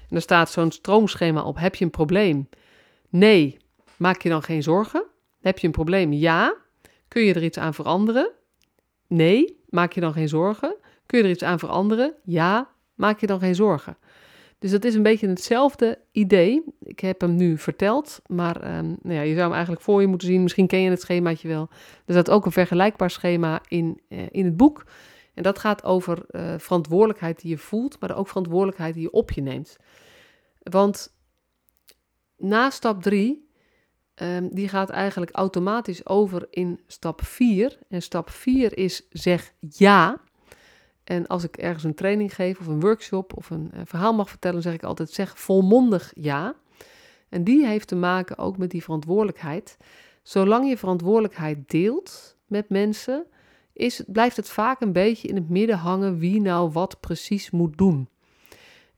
[0.09, 1.57] En er staat zo'n stroomschema op.
[1.57, 2.49] Heb je een probleem?
[3.09, 3.57] Nee.
[4.01, 5.05] Maak je dan geen zorgen?
[5.41, 6.13] Heb je een probleem?
[6.13, 6.55] Ja.
[7.07, 8.31] Kun je er iets aan veranderen?
[9.07, 9.59] Nee.
[9.69, 10.75] Maak je dan geen zorgen?
[11.05, 12.13] Kun je er iets aan veranderen?
[12.23, 12.69] Ja.
[12.95, 13.97] Maak je dan geen zorgen?
[14.59, 16.63] Dus dat is een beetje hetzelfde idee.
[16.79, 20.07] Ik heb hem nu verteld, maar um, nou ja, je zou hem eigenlijk voor je
[20.07, 20.41] moeten zien.
[20.41, 21.69] Misschien ken je het schemaatje wel.
[22.05, 24.85] Er staat ook een vergelijkbaar schema in, uh, in het boek.
[25.33, 29.31] En dat gaat over uh, verantwoordelijkheid die je voelt, maar ook verantwoordelijkheid die je op
[29.31, 29.77] je neemt.
[30.59, 31.15] Want
[32.37, 33.49] na stap 3
[34.21, 37.77] Um, die gaat eigenlijk automatisch over in stap 4.
[37.89, 40.21] En stap 4 is zeg ja.
[41.03, 44.29] En als ik ergens een training geef of een workshop of een uh, verhaal mag
[44.29, 46.55] vertellen, zeg ik altijd zeg volmondig ja.
[47.29, 49.77] En die heeft te maken ook met die verantwoordelijkheid.
[50.23, 53.25] Zolang je verantwoordelijkheid deelt met mensen,
[53.73, 57.77] is, blijft het vaak een beetje in het midden hangen wie nou wat precies moet
[57.77, 58.09] doen.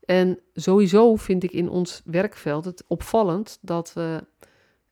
[0.05, 4.23] En sowieso vind ik in ons werkveld het opvallend dat we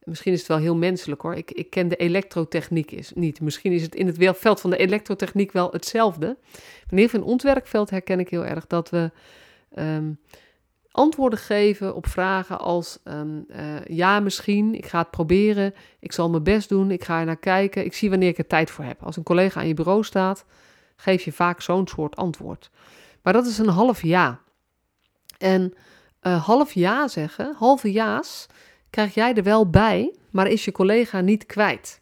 [0.03, 1.35] Misschien is het wel heel menselijk hoor.
[1.35, 3.41] Ik, ik ken de elektrotechniek is, niet.
[3.41, 6.25] Misschien is het in het veld van de elektrotechniek wel hetzelfde.
[6.25, 9.11] Maar in ieder in herken ik heel erg dat we
[9.75, 10.19] um,
[10.91, 16.29] antwoorden geven op vragen als ehm, eh, ja, misschien, ik ga het proberen, ik zal
[16.29, 18.85] mijn best doen, ik ga er naar kijken, ik zie wanneer ik er tijd voor
[18.85, 19.03] heb.
[19.03, 20.45] Als een collega aan je bureau staat,
[20.95, 22.69] geef je vaak zo'n soort antwoord.
[23.21, 24.39] Maar dat is een half ja.
[25.37, 25.73] En
[26.21, 28.47] uh, half ja zeggen, halve ja's,
[28.91, 32.01] krijg jij er wel bij, maar is je collega niet kwijt.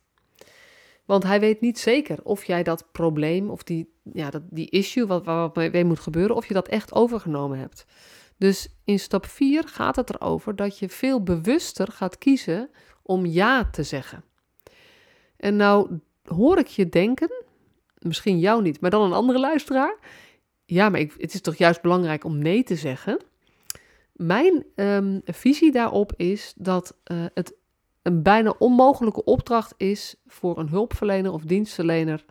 [1.06, 5.06] Want hij weet niet zeker of jij dat probleem of die, ja, dat, die issue
[5.06, 7.86] wat, wat mee moet gebeuren, of je dat echt overgenomen hebt.
[8.38, 12.70] Dus in stap 4 gaat het erover dat je veel bewuster gaat kiezen
[13.02, 14.24] om ja te zeggen.
[15.38, 17.32] En nou hoor ik je denken,
[18.00, 19.98] misschien jou niet, maar dan een andere luisteraar.
[20.66, 23.20] Ja, maar ik, het is toch juist belangrijk om nee te zeggen.
[24.22, 27.54] Mijn um, visie daarop is dat uh, het
[28.02, 32.26] een bijna onmogelijke opdracht is voor een hulpverlener of dienstverlener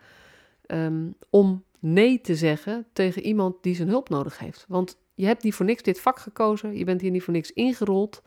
[0.67, 4.65] um, om nee te zeggen tegen iemand die zijn hulp nodig heeft.
[4.69, 7.53] Want je hebt niet voor niks dit vak gekozen, je bent hier niet voor niks
[7.53, 8.23] ingerold.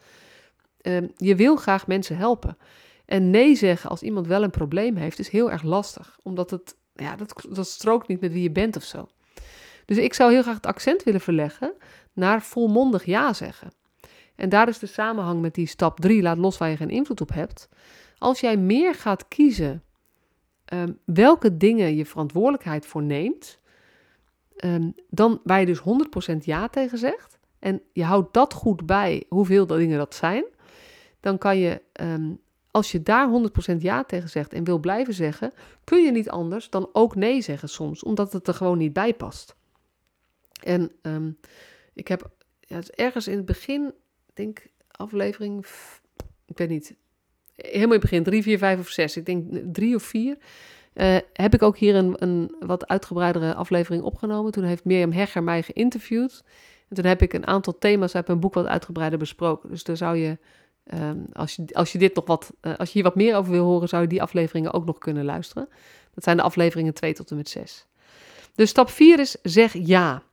[0.82, 2.58] Um, je wil graag mensen helpen.
[3.06, 6.76] En nee zeggen als iemand wel een probleem heeft, is heel erg lastig, omdat het,
[6.93, 9.08] ja, dat, dat strookt niet met wie je bent of zo.
[9.86, 11.74] Dus ik zou heel graag het accent willen verleggen
[12.13, 13.71] naar volmondig ja zeggen.
[14.36, 17.21] En daar is de samenhang met die stap 3, laat los waar je geen invloed
[17.21, 17.69] op hebt.
[18.17, 19.84] Als jij meer gaat kiezen
[20.74, 23.60] um, welke dingen je verantwoordelijkheid voor neemt,
[24.65, 25.82] um, dan waar je dus
[26.34, 30.43] 100% ja tegen zegt, en je houdt dat goed bij hoeveel dingen dat zijn,
[31.19, 32.39] dan kan je, um,
[32.71, 33.30] als je daar
[33.74, 37.41] 100% ja tegen zegt en wil blijven zeggen, kun je niet anders dan ook nee
[37.41, 39.56] zeggen soms, omdat het er gewoon niet bij past.
[40.63, 40.91] En
[42.01, 43.93] ik heb ja, ergens in het begin
[44.33, 45.65] denk aflevering,
[46.45, 46.95] ik weet niet,
[47.55, 50.37] helemaal in het begin, drie, vier, vijf of zes, ik denk drie of vier,
[50.93, 54.51] uh, heb ik ook hier een, een wat uitgebreidere aflevering opgenomen.
[54.51, 56.43] Toen heeft Mirjam Hegger mij geïnterviewd.
[56.89, 59.69] En toen heb ik een aantal thema's uit mijn boek wat uitgebreider besproken.
[59.69, 60.37] Dus daar zou je,
[60.93, 63.51] um, als je, als je dit nog wat, uh, als je hier wat meer over
[63.51, 65.69] wil horen, zou je die afleveringen ook nog kunnen luisteren.
[66.13, 67.85] Dat zijn de afleveringen 2 tot en met 6.
[68.55, 70.23] Dus stap 4 is zeg ja.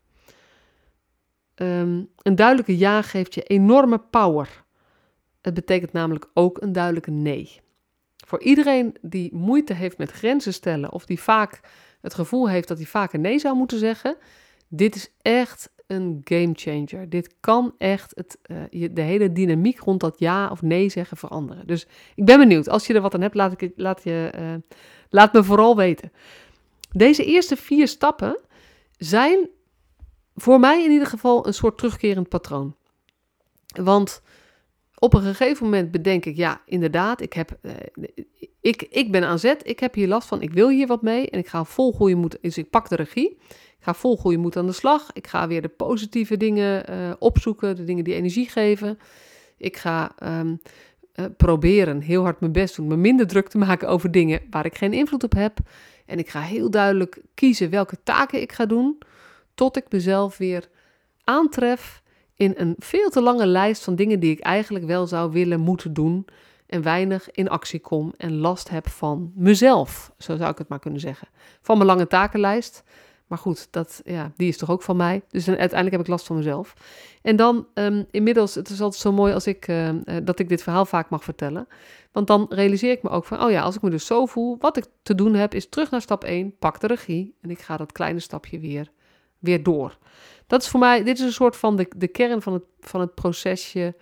[1.60, 4.64] Um, een duidelijke ja geeft je enorme power.
[5.40, 7.60] Het betekent namelijk ook een duidelijke nee.
[8.26, 11.60] Voor iedereen die moeite heeft met grenzen stellen of die vaak
[12.00, 14.16] het gevoel heeft dat hij vaker nee zou moeten zeggen,
[14.68, 17.08] dit is echt een game changer.
[17.08, 21.66] Dit kan echt het, uh, de hele dynamiek rond dat ja of nee zeggen veranderen.
[21.66, 22.68] Dus ik ben benieuwd.
[22.68, 24.54] Als je er wat aan hebt, laat, ik, laat, je, uh,
[25.10, 26.12] laat me vooral weten.
[26.92, 28.38] Deze eerste vier stappen
[28.96, 29.48] zijn
[30.40, 32.76] voor mij in ieder geval een soort terugkerend patroon.
[33.82, 34.22] Want
[34.98, 37.72] op een gegeven moment bedenk ik, ja, inderdaad, ik, heb, eh,
[38.60, 41.30] ik, ik ben aan zet, ik heb hier last van, ik wil hier wat mee
[41.30, 43.38] en ik ga vol goede moed, dus ik pak de regie.
[43.78, 45.10] Ik ga vol goede moed aan de slag.
[45.12, 48.98] Ik ga weer de positieve dingen uh, opzoeken, de dingen die energie geven.
[49.56, 50.60] Ik ga um,
[51.14, 54.66] uh, proberen heel hard mijn best doen, me minder druk te maken over dingen waar
[54.66, 55.58] ik geen invloed op heb.
[56.06, 58.98] En ik ga heel duidelijk kiezen welke taken ik ga doen
[59.58, 60.68] tot ik mezelf weer
[61.24, 62.02] aantref
[62.34, 65.92] in een veel te lange lijst van dingen die ik eigenlijk wel zou willen moeten
[65.92, 66.26] doen
[66.66, 70.78] en weinig in actie kom en last heb van mezelf, zo zou ik het maar
[70.78, 71.28] kunnen zeggen.
[71.60, 72.82] Van mijn lange takenlijst.
[73.26, 75.22] Maar goed, dat, ja, die is toch ook van mij.
[75.30, 76.74] Dus uiteindelijk heb ik last van mezelf.
[77.22, 79.90] En dan um, inmiddels, het is altijd zo mooi als ik, uh,
[80.22, 81.68] dat ik dit verhaal vaak mag vertellen.
[82.12, 84.56] Want dan realiseer ik me ook van, oh ja, als ik me dus zo voel,
[84.58, 87.60] wat ik te doen heb, is terug naar stap 1, pak de regie en ik
[87.60, 88.90] ga dat kleine stapje weer
[89.38, 89.98] weer door.
[90.46, 93.00] Dat is voor mij, dit is een soort van de, de kern van het, van
[93.00, 93.94] het procesje,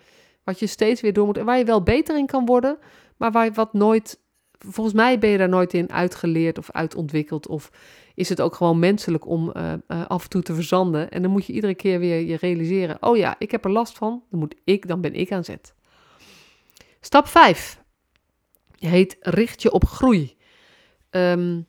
[0.45, 2.79] wat je steeds weer door moet en waar je wel beter in kan worden,
[3.17, 4.21] maar waar je wat nooit,
[4.59, 7.71] volgens mij ben je daar nooit in uitgeleerd of uitontwikkeld of
[8.15, 11.31] is het ook gewoon menselijk om uh, uh, af en toe te verzanden en dan
[11.31, 14.39] moet je iedere keer weer je realiseren, oh ja, ik heb er last van, dan,
[14.39, 15.75] moet ik, dan ben ik aan zet.
[17.01, 17.85] Stap 5
[18.79, 20.37] heet richt je op groei.
[21.11, 21.67] Um,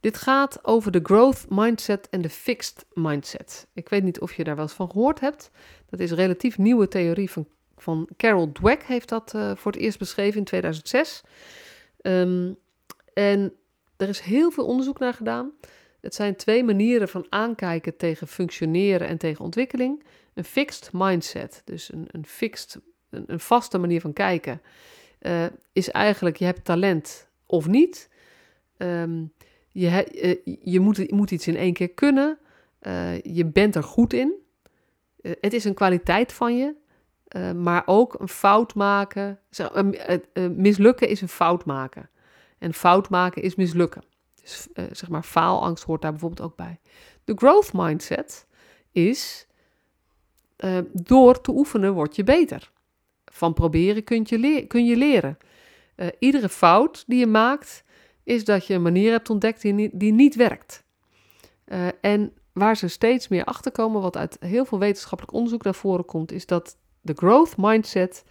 [0.00, 3.66] dit gaat over de growth mindset en de fixed mindset.
[3.72, 5.50] Ik weet niet of je daar wel eens van gehoord hebt.
[5.90, 9.80] Dat is een relatief nieuwe theorie van, van Carol Dweck, heeft dat uh, voor het
[9.80, 11.22] eerst beschreven in 2006.
[12.02, 12.56] Um,
[13.14, 13.52] en
[13.96, 15.52] er is heel veel onderzoek naar gedaan.
[16.00, 20.04] Het zijn twee manieren van aankijken tegen functioneren en tegen ontwikkeling.
[20.34, 22.78] Een fixed mindset, dus een, een fixed,
[23.10, 24.62] een, vaste manier van kijken,
[25.20, 28.10] uh, is eigenlijk je hebt talent of niet.
[28.76, 29.32] Um,
[29.80, 32.38] je, uh, je, moet, moet iets in één keer kunnen.
[32.82, 34.32] Uh, je bent er goed in.
[35.22, 36.74] Uh, het is een kwaliteit van je.
[37.56, 39.38] maar ook een fout maken.
[40.56, 42.10] Mislukken is een fout maken.
[42.58, 44.02] En fout maken is mislukken.
[44.40, 46.80] Dus zeg maar, faalangst hoort daar bijvoorbeeld ook bij.
[47.24, 48.46] De growth mindset
[48.92, 49.46] is
[50.92, 52.70] door te oefenen word je beter.
[53.24, 55.38] Van proberen kun je, kun je leren.
[56.18, 57.84] Iedere fout die je maakt,
[58.28, 59.62] is dat je een manier hebt ontdekt
[59.92, 60.84] die niet, werkt.
[61.66, 65.74] Uh, en waar ze steeds meer achter komen, wat uit heel veel wetenschappelijk onderzoek naar
[65.74, 68.24] voren komt, is dat de growth mindset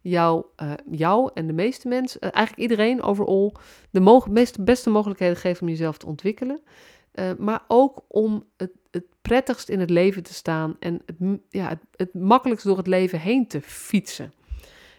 [0.00, 3.56] jou, uh, jou en de meeste mensen, uh, eigenlijk iedereen overal,
[3.90, 6.60] de mo meeste, beste mogelijkheden geeft om jezelf te ontwikkelen.
[7.38, 11.16] Maar ook om het, het prettigst in het leven te staan en het,
[11.48, 14.32] ja, het makkelijkst door het leven heen te fietsen.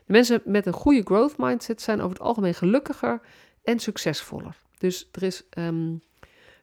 [0.06, 3.22] De mensen met een goede growth mindset zijn over het algemeen gelukkiger
[3.64, 4.56] en succesvoller.
[4.78, 6.02] Dus er is, um,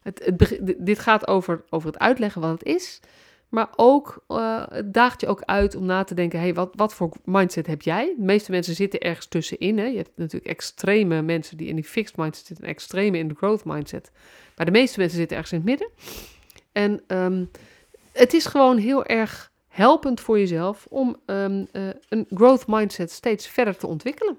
[0.03, 0.33] het,
[0.79, 3.01] dit gaat over, over het uitleggen wat het is,
[3.49, 6.95] maar ook uh, het daagt je ook uit om na te denken: hey, wat, wat
[6.95, 8.15] voor mindset heb jij?
[8.17, 9.79] De meeste mensen zitten ergens tussenin.
[9.79, 9.85] Hè?
[9.85, 13.35] Je hebt natuurlijk extreme mensen die in die fixed mindset zitten, en extreme in de
[13.35, 14.11] growth mindset.
[14.57, 15.91] Maar de meeste mensen zitten ergens in het midden.
[16.73, 17.51] En um,
[18.13, 23.49] het is gewoon heel erg helpend voor jezelf om um, uh, een growth mindset steeds
[23.49, 24.39] verder te ontwikkelen.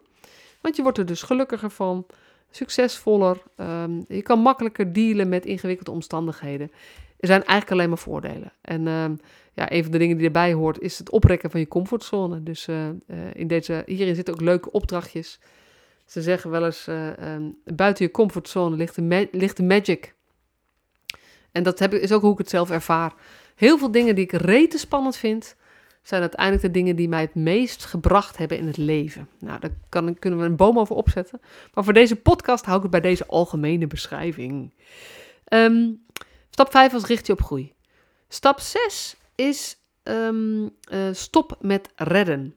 [0.61, 2.05] Want je wordt er dus gelukkiger van,
[2.51, 3.41] succesvoller.
[3.57, 6.71] Um, je kan makkelijker dealen met ingewikkelde omstandigheden.
[7.19, 8.53] Er zijn eigenlijk alleen maar voordelen.
[8.61, 9.05] En uh,
[9.53, 12.43] ja, een van de dingen die erbij hoort is het oprekken van je comfortzone.
[12.43, 15.39] Dus uh, uh, in deze, hierin zitten ook leuke opdrachtjes.
[16.05, 20.13] Ze zeggen wel eens, um, buiten je comfortzone ligt de, ligt de magic.
[21.51, 23.13] En dat heb, is ook hoe ik het zelf ervaar.
[23.55, 25.55] Heel veel dingen die ik rete spannend vind,
[26.09, 29.29] zijn uiteindelijk de dingen die mij het meest gebracht hebben in het leven.
[29.39, 31.41] Nou, daar kan, kunnen we een boom over opzetten.
[31.73, 34.73] Maar voor deze podcast hou ik het bij deze algemene beschrijving.
[35.53, 36.05] Um,
[36.49, 37.73] stap 5 was richt je op groei.
[38.27, 42.55] Stap 6 is um, uh, stop met redden.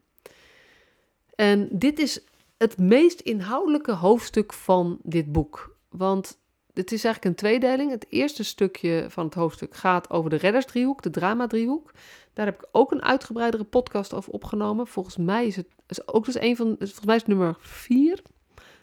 [1.35, 2.21] En dit is
[2.59, 5.77] het meest inhoudelijke hoofdstuk van dit boek.
[5.89, 6.39] Want
[6.75, 7.91] het is eigenlijk een tweedeling.
[7.91, 11.93] Het eerste stukje van het hoofdstuk gaat over de reddersdriehoek, de drama-driehoek.
[12.33, 14.87] Daar heb ik ook een uitgebreidere podcast over opgenomen.
[14.87, 18.23] Volgens mij is het is ook dus een van, volgens mij is het nummer vier.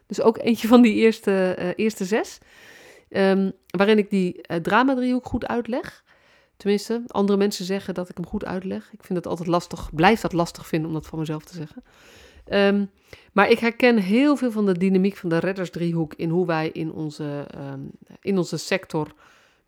[0.08, 2.38] Dus ook eentje van die eerste, uh, eerste zes.
[3.10, 6.04] Um, waarin ik die uh, drama-driehoek goed uitleg.
[6.58, 8.90] Tenminste, andere mensen zeggen dat ik hem goed uitleg.
[8.92, 11.84] Ik vind het altijd lastig, blijf dat lastig vinden om dat van mezelf te zeggen.
[12.52, 12.90] Um,
[13.34, 16.92] maar ik herken heel veel van de dynamiek van de reddersdriehoek in hoe wij in
[16.92, 19.14] onze, um, in onze sector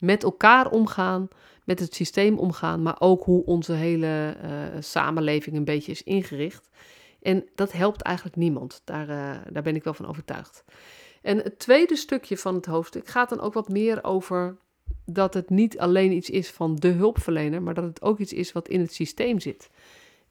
[0.01, 1.27] met elkaar omgaan,
[1.63, 6.69] met het systeem omgaan, maar ook hoe onze hele uh, samenleving een beetje is ingericht.
[7.21, 8.81] En dat helpt eigenlijk niemand.
[8.85, 10.63] Daar, uh, daar ben ik wel van overtuigd.
[11.21, 14.57] En het tweede stukje van het hoofdstuk gaat dan ook wat meer over
[15.05, 18.51] dat het niet alleen iets is van de hulpverlener, maar dat het ook iets is
[18.51, 19.69] wat in het systeem zit.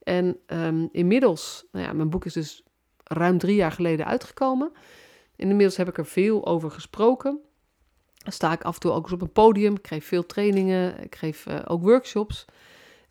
[0.02, 2.62] En um, inmiddels, nou ja, mijn boek is dus
[3.04, 4.72] ruim drie jaar geleden uitgekomen.
[5.36, 7.40] En inmiddels heb ik er veel over gesproken.
[8.28, 9.74] Sta ik af en toe ook eens op een podium.
[9.74, 11.02] Ik geef veel trainingen.
[11.02, 12.44] Ik geef uh, ook workshops.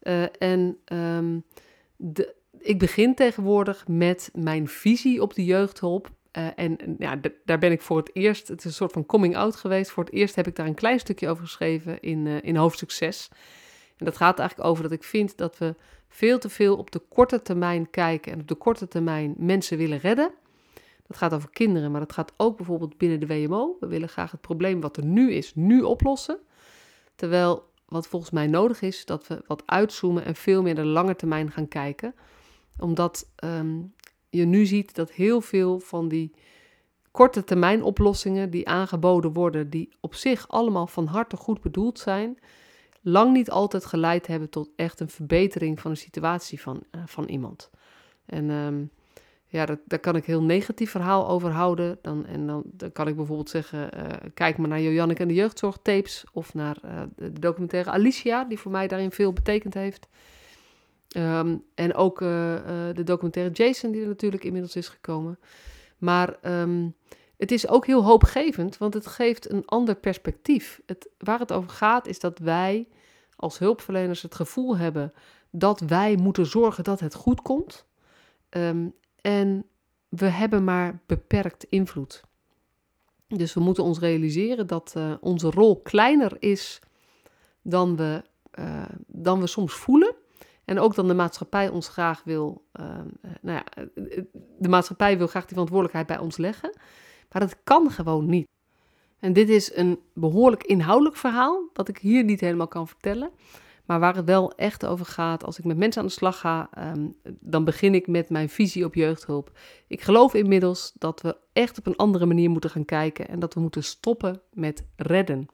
[0.04, 1.44] Uh, en um,
[1.96, 6.10] de, ik begin tegenwoordig met mijn visie op de jeugdhulp.
[6.38, 9.36] Uh, en ja, daar ben ik voor het eerst, het is een soort van coming
[9.36, 9.92] out geweest.
[9.92, 13.30] Voor het eerst heb ik daar een klein stukje over geschreven in, in hoofdstuk 6.
[13.98, 15.76] En dat gaat eigenlijk over dat ik vind dat we
[16.08, 20.00] veel te veel op de korte termijn kijken en op de korte termijn mensen willen
[20.00, 20.32] redden.
[21.10, 23.78] Dat gaat over kinderen, maar dat gaat ook bijvoorbeeld binnen de WMO.
[23.80, 26.40] We willen graag het probleem wat er nu is, nu oplossen.
[27.16, 31.16] Terwijl wat volgens mij nodig is, dat we wat uitzoomen en veel meer de lange
[31.16, 32.16] termijn gaan kijken.
[32.78, 33.94] Omdat um,
[34.30, 36.36] je nu ziet dat heel veel van die
[37.12, 42.40] korte termijn oplossingen die aangeboden worden, die op zich allemaal van harte goed bedoeld zijn,
[43.02, 47.26] lang niet altijd geleid hebben tot echt een verbetering van de situatie van, uh, van
[47.26, 47.70] iemand.
[48.26, 48.92] En um,
[49.52, 51.98] ja, dat, daar kan ik heel negatief verhaal over houden.
[52.02, 55.34] Dan, en dan, dan kan ik bijvoorbeeld zeggen, uh, kijk maar naar Jojannik en de
[55.34, 60.08] jeugdzorgtapes of naar uh, de documentaire Alicia, die voor mij daarin veel betekend heeft.
[61.18, 65.40] Um, en ook de documentaire Jason, die er natuurlijk inmiddels is gekomen.
[65.98, 66.96] Maar um,
[67.38, 70.82] het is ook heel hoopgevend, want het geeft een ander perspectief.
[70.86, 72.88] Het, waar het over gaat is dat wij
[73.36, 75.14] als hulpverleners het gevoel hebben
[75.52, 77.86] dat wij moeten zorgen dat het goed komt.
[78.50, 79.66] Um, en
[80.10, 82.24] we hebben maar beperkt invloed.
[83.28, 86.80] Dus we moeten ons realiseren dat uh, onze rol kleiner is
[87.62, 88.24] dan we,
[88.60, 90.16] uh, dan we soms voelen.
[90.66, 92.66] En ook dan de maatschappij ons graag wil.
[92.80, 92.86] Uh,
[93.42, 93.86] nou ja,
[94.58, 96.78] de maatschappij wil graag die verantwoordelijkheid bij ons leggen.
[97.32, 98.48] Maar dat kan gewoon niet.
[99.20, 103.30] En dit is een behoorlijk inhoudelijk verhaal, dat ik hier niet helemaal kan vertellen.
[103.90, 106.70] Maar waar het wel echt over gaat, als ik met mensen aan de slag ga,
[106.78, 109.52] um, dan begin ik met mijn visie op jeugdhulp.
[109.88, 113.54] Ik geloof inmiddels dat we echt op een andere manier moeten gaan kijken en dat
[113.54, 115.46] we moeten stoppen met redden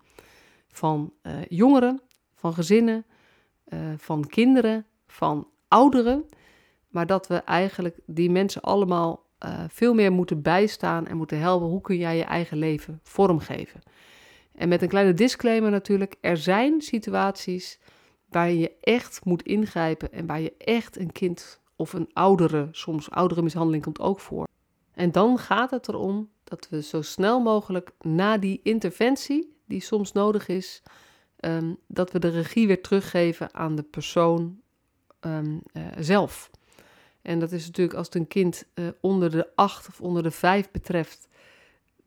[0.68, 2.02] van uh, jongeren,
[2.36, 3.06] van gezinnen,
[3.68, 6.26] uh, van kinderen, van ouderen,
[6.88, 11.68] maar dat we eigenlijk die mensen allemaal uh, veel meer moeten bijstaan en moeten helpen.
[11.68, 13.82] Hoe kun jij je eigen leven vormgeven?
[14.56, 17.80] En met een kleine disclaimer natuurlijk, er zijn situaties
[18.36, 23.10] waar je echt moet ingrijpen en waar je echt een kind of een oudere, soms
[23.10, 24.48] oudere mishandeling komt ook voor.
[24.92, 30.12] En dan gaat het erom dat we zo snel mogelijk na die interventie, die soms
[30.12, 30.84] nodig is,
[31.40, 34.60] ehm, dat we de regie weer teruggeven aan de persoon
[35.22, 36.52] um, uh, zelf.
[37.22, 40.32] En dat is natuurlijk als het een kind uh, onder de acht of onder de
[40.32, 41.28] vijf betreft,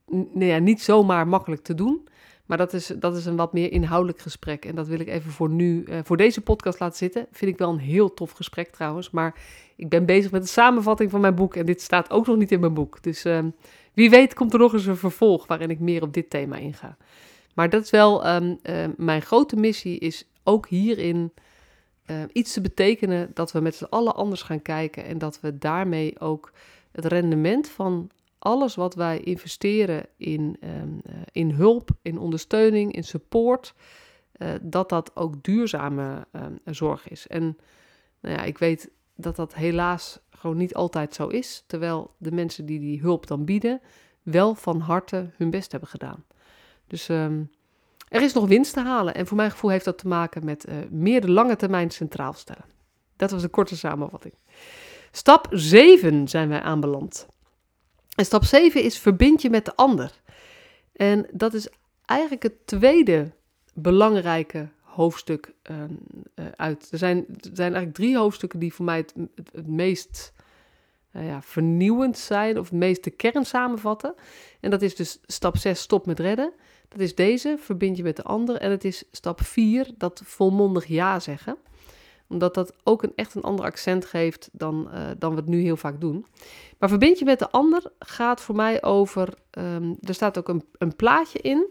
[0.07, 2.09] nee, ja, niet zomaar makkelijk te doen.
[2.49, 4.65] Maar dat is, dat is een wat meer inhoudelijk gesprek.
[4.65, 7.27] En dat wil ik even voor nu, uh, voor deze podcast laten zitten.
[7.33, 9.11] Vind ik wel een heel tof gesprek trouwens.
[9.11, 9.35] Maar
[9.77, 11.57] ik ben bezig met de samenvatting van mijn boek.
[11.57, 13.03] En dit staat ook nog niet in mijn boek.
[13.03, 13.39] Dus uh,
[13.93, 16.97] wie weet komt er nog eens een vervolg waarin ik meer op dit thema inga.
[17.55, 21.33] Maar dat is wel um, uh, mijn grote missie, is ook hierin
[22.33, 26.21] iets te betekenen dat we met z'n allen anders gaan kijken en dat we daarmee
[26.21, 26.53] ook
[26.93, 33.05] het rendement van alles wat wij investeren in, um, uh, in hulp, in ondersteuning, in
[33.05, 33.75] support,
[34.37, 37.27] uh, dat dat ook duurzame um, zorg is.
[37.27, 37.59] En
[38.21, 42.67] nou ja, ik weet dat dat helaas gewoon niet altijd zo is, terwijl de mensen
[42.67, 43.81] die die hulp dan bieden
[44.23, 46.25] wel van harte hun best hebben gedaan.
[46.87, 47.51] Dus um,
[48.09, 50.69] er is nog winst te halen en voor mijn gevoel heeft dat te maken met
[50.69, 52.65] uh, meer de lange termijn centraal stellen.
[53.17, 54.35] Dat was een korte samenvatting.
[55.11, 57.29] Stap 7 zijn wij aanbeland.
[58.19, 60.21] En stap 7 is verbind je met de ander.
[60.93, 61.69] En dat is
[62.05, 63.31] eigenlijk het tweede
[63.75, 65.77] belangrijke hoofdstuk uh,
[66.35, 66.89] uh, uit.
[66.91, 69.15] Er zijn, er zijn eigenlijk drie hoofdstukken die voor mij het,
[69.53, 70.33] het, meest
[71.13, 74.15] uh, ja, vernieuwend zijn, of het meest de kern samenvatten.
[74.61, 76.53] En dat is dus stap 6, stop met redden.
[76.89, 78.57] Dat is deze, verbind je met de ander.
[78.57, 81.57] En het is stap 4, dat volmondig ja zeggen.
[82.29, 85.61] Omdat dat ook een, echt een ander accent geeft dan, uh, dan we het nu
[85.61, 86.27] heel vaak doen.
[86.79, 89.35] Maar verbind je met de ander gaat voor mij over.
[89.59, 91.67] Um, er staat ook een, een plaatje in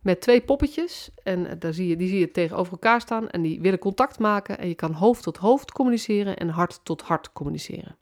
[0.00, 1.10] met twee poppetjes.
[1.22, 3.28] En daar zie je, die zie je tegenover elkaar staan.
[3.28, 4.58] En die willen contact maken.
[4.58, 7.96] En je kan hoofd tot hoofd communiceren en hart tot hart communiceren.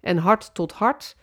[0.00, 1.16] En hart tot hart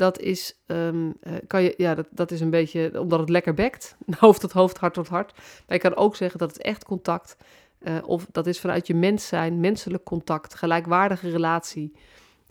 [0.00, 1.16] dat is, um,
[1.46, 4.78] kan je, ja, dat, dat is een beetje omdat het lekker bekt, hoofd tot hoofd,
[4.78, 5.32] hart tot hart.
[5.36, 7.36] Maar je kan ook zeggen dat het echt contact,
[7.80, 11.92] uh, of dat is vanuit je mens zijn, menselijk contact, gelijkwaardige relatie.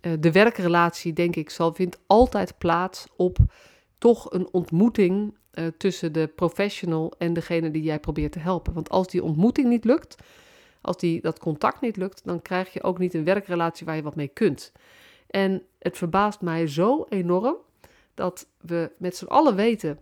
[0.02, 3.38] Uh, de werkrelatie, denk ik, zal, vindt altijd plaats op
[3.98, 8.74] toch een ontmoeting uh, tussen de professional en degene die jij probeert te helpen.
[8.74, 10.16] Want als die ontmoeting niet lukt,
[10.82, 14.02] als die, dat contact niet lukt, dan krijg je ook niet een werkrelatie waar je
[14.02, 14.72] wat mee kunt.
[15.28, 17.58] En het verbaast mij zo enorm
[18.14, 20.00] dat we met z'n allen weten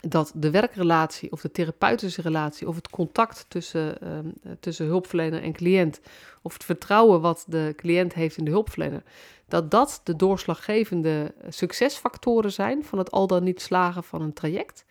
[0.00, 5.52] dat de werkrelatie of de therapeutische relatie of het contact tussen, uh, tussen hulpverlener en
[5.52, 6.00] cliënt
[6.42, 9.02] of het vertrouwen wat de cliënt heeft in de hulpverlener,
[9.48, 14.84] dat dat de doorslaggevende succesfactoren zijn van het al dan niet slagen van een traject.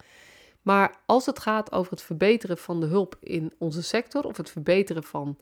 [0.61, 4.49] Maar als het gaat over het verbeteren van de hulp in onze sector of het
[4.49, 5.37] verbeteren van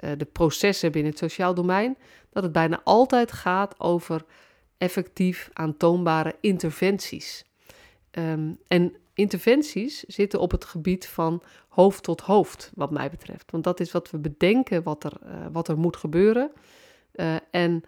[0.00, 1.96] uh, de processen binnen het sociaal domein,
[2.30, 4.24] dat het bijna altijd gaat over
[4.78, 7.44] effectief aantoonbare interventies.
[8.18, 13.50] Um, en interventies zitten op het gebied van hoofd tot hoofd, wat mij betreft.
[13.50, 16.50] Want dat is wat we bedenken wat er, uh, wat er moet gebeuren.
[17.14, 17.82] Uh, en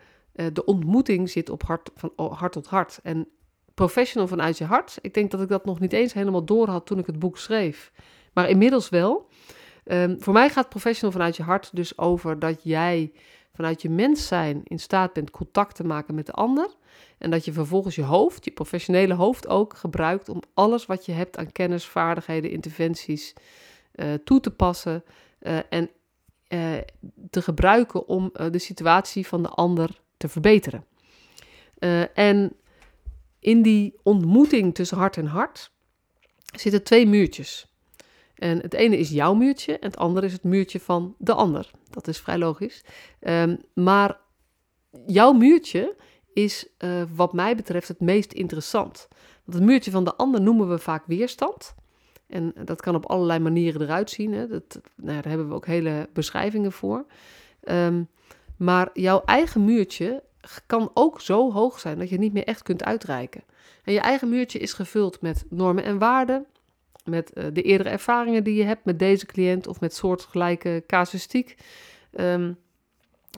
[0.52, 3.00] de ontmoeting zit op hart, van hart tot hart.
[3.02, 3.28] En
[3.74, 6.86] professional vanuit je hart, ik denk dat ik dat nog niet eens helemaal door had
[6.86, 7.92] toen ik het boek schreef.
[8.32, 9.28] Maar inmiddels wel.
[9.84, 13.12] Um, voor mij gaat professional vanuit je hart dus over dat jij
[13.59, 16.68] vanuit je mens zijn in staat bent contact te maken met de ander.
[17.18, 21.12] En dat je vervolgens je hoofd, je professionele hoofd ook, gebruikt om alles wat je
[21.12, 23.34] hebt aan kennis, vaardigheden, interventies
[23.94, 25.04] uh, toe te passen.
[25.40, 25.90] Uh, en
[26.48, 26.72] uh,
[27.30, 30.84] te gebruiken om de situatie van de ander te verbeteren.
[32.14, 32.52] en
[33.40, 35.70] in die ontmoeting tussen hart en hart
[36.56, 37.67] zitten twee muurtjes.
[38.39, 41.70] En het ene is jouw muurtje en het andere is het muurtje van de ander.
[41.91, 42.84] Dat is vrij logisch.
[43.20, 44.20] Um, maar
[45.07, 45.97] jouw muurtje
[46.32, 49.09] is uh, wat mij betreft het meest interessant.
[49.45, 51.74] Want het muurtje van de ander noemen we vaak weerstand.
[52.26, 54.32] En dat kan op allerlei manieren eruit zien.
[54.32, 54.47] Hè.
[54.47, 57.07] Dat, nou daar hebben we ook hele beschrijvingen voor.
[57.64, 58.09] Um,
[58.57, 60.22] maar jouw eigen muurtje
[60.66, 63.43] kan ook zo hoog zijn dat je niet meer echt kunt uitreiken.
[63.84, 66.47] En je eigen muurtje is gevuld met normen en waarden,
[67.05, 71.57] met uh, de eerdere ervaringen die je hebt met deze cliënt of met soortgelijke casuïstiek.
[72.12, 72.59] Um,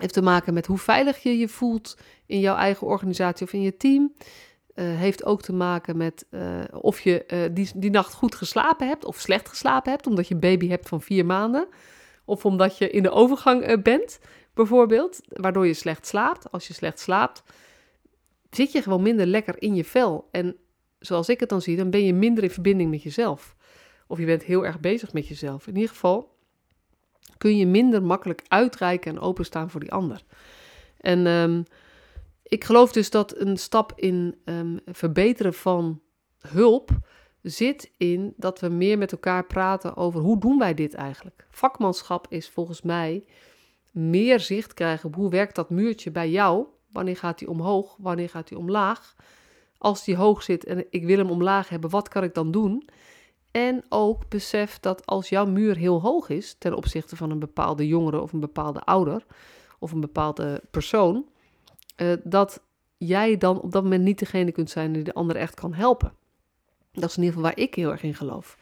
[0.01, 1.97] heeft te maken met hoe veilig je je voelt
[2.27, 4.13] in jouw eigen organisatie of in je team.
[4.75, 9.05] Uh, heeft ook te maken met uh, of je die, die nacht goed geslapen hebt
[9.05, 11.67] of slecht geslapen hebt, omdat je een baby hebt van vier maanden.
[12.25, 14.19] Of omdat je in de overgang bent.
[14.55, 16.53] bijvoorbeeld, waardoor je slecht slaapt.
[16.53, 17.43] Als je slecht slaapt,
[18.51, 20.29] zit je gewoon minder lekker in je vel.
[20.31, 20.57] En
[21.01, 23.57] zoals ik het dan zie, dan ben je minder in verbinding met jezelf.
[24.07, 25.67] Of je bent heel erg bezig met jezelf.
[25.67, 26.39] In ieder geval
[27.39, 30.23] kun je minder makkelijk uitreiken en openstaan voor die ander.
[30.97, 31.65] En um,
[32.43, 36.01] ik geloof dus dat een stap in um, verbeteren van
[36.39, 36.91] hulp
[37.43, 41.47] zit in dat we meer met elkaar praten over hoe doen wij dit eigenlijk.
[41.51, 43.25] Vakmanschap is volgens mij
[43.91, 46.67] meer zicht krijgen op hoe werkt dat muurtje bij jou.
[46.93, 47.97] Wanneer gaat hij omhoog?
[47.99, 49.15] Wanneer gaat hij omlaag?
[49.83, 52.89] Als die hoog zit en ik wil hem omlaag hebben, wat kan ik dan doen?
[53.51, 57.87] En ook besef dat als jouw muur heel hoog is ten opzichte van een bepaalde
[57.87, 59.25] jongere of een bepaalde ouder
[59.79, 61.29] of een bepaalde persoon,
[61.97, 62.63] uh, dat
[62.97, 66.13] jij dan op dat moment niet degene kunt zijn die de ander echt kan helpen.
[66.93, 68.59] Dat is in ieder geval waar ik heel erg in geloof.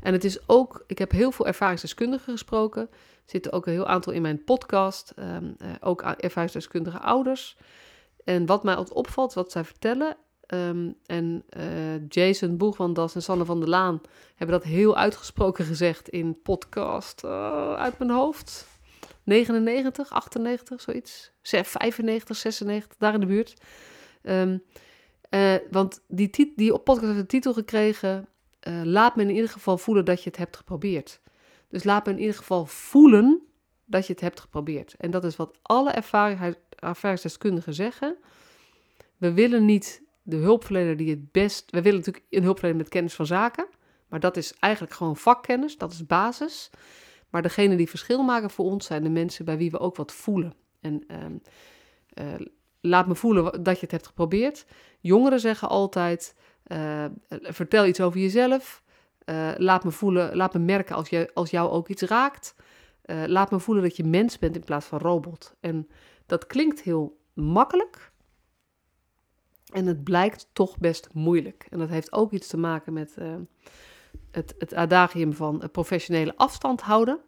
[0.00, 2.90] En het is ook, ik heb heel veel ervaringsdeskundigen gesproken.
[3.24, 5.12] Zitten ook een heel aantal in mijn podcast.
[5.18, 7.56] Um, uh, ook ervaringsdeskundige ouders.
[8.24, 10.16] En wat mij altijd opvalt, wat zij vertellen.
[10.54, 14.00] Um, en uh, Jason Boegwandas en Sanne van der Laan
[14.34, 18.66] hebben dat heel uitgesproken gezegd in podcast uh, uit mijn hoofd.
[19.24, 21.32] 99, 98, zoiets.
[21.42, 23.54] 95, 96, daar in de buurt.
[24.22, 24.62] Um,
[25.30, 28.28] uh, want die, die podcast heeft de titel gekregen...
[28.82, 31.20] Laat me in ieder geval voelen dat je het hebt geprobeerd.
[31.68, 33.42] Dus laat me in ieder geval voelen
[33.84, 34.94] dat je het hebt geprobeerd.
[34.98, 38.16] En dat is wat alle ervaring, ervaringsdeskundigen zeggen.
[39.16, 41.70] We willen niet de hulpverlener die het best...
[41.70, 43.66] We willen natuurlijk een hulpverlener met kennis van zaken.
[44.08, 46.70] Maar dat is eigenlijk gewoon vakkennis, dat is basis.
[47.30, 50.12] Maar degene die verschil maken voor ons zijn de mensen bij wie we ook wat
[50.12, 50.54] voelen.
[50.80, 51.16] En uh,
[52.24, 52.46] uh,
[52.80, 54.66] laat me voelen dat je het hebt geprobeerd.
[55.00, 56.34] Jongeren zeggen altijd:
[56.66, 58.82] uh, vertel iets over jezelf.
[59.56, 62.54] laat me voelen, laat me merken als, je, als jou ook iets raakt.
[63.26, 65.54] laat me voelen dat je mens bent in plaats van robot.
[65.60, 65.88] En
[66.26, 68.12] dat klinkt heel makkelijk.
[69.72, 71.66] En het blijkt toch best moeilijk.
[71.70, 73.16] En dat heeft ook iets te maken met
[74.30, 77.20] het, het adagium van professionele afstand houden.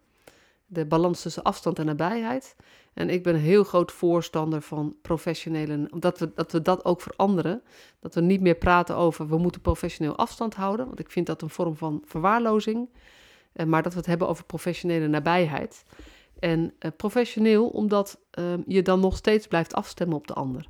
[0.67, 2.57] De balans tussen afstand en nabijheid.
[2.95, 7.01] En ik ben een heel groot voorstander van professionele, omdat we, dat we dat ook
[7.01, 7.63] veranderen.
[8.01, 11.43] Dat we niet meer praten over we moeten professioneel afstand houden, want ik vind dat
[11.43, 12.89] een vorm van verwaarlozing.
[13.53, 15.83] Eh, maar dat we het hebben over professionele nabijheid.
[16.39, 20.69] En professioneel, omdat uh, je dan nog steeds blijft afstemmen op de ander.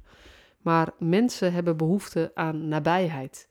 [0.60, 3.48] Maar mensen hebben behoefte aan nabijheid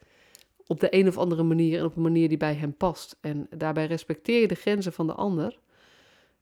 [0.67, 3.17] op de een of andere manier en op een manier die bij hem past.
[3.21, 5.59] En daarbij respecteer je de grenzen van de ander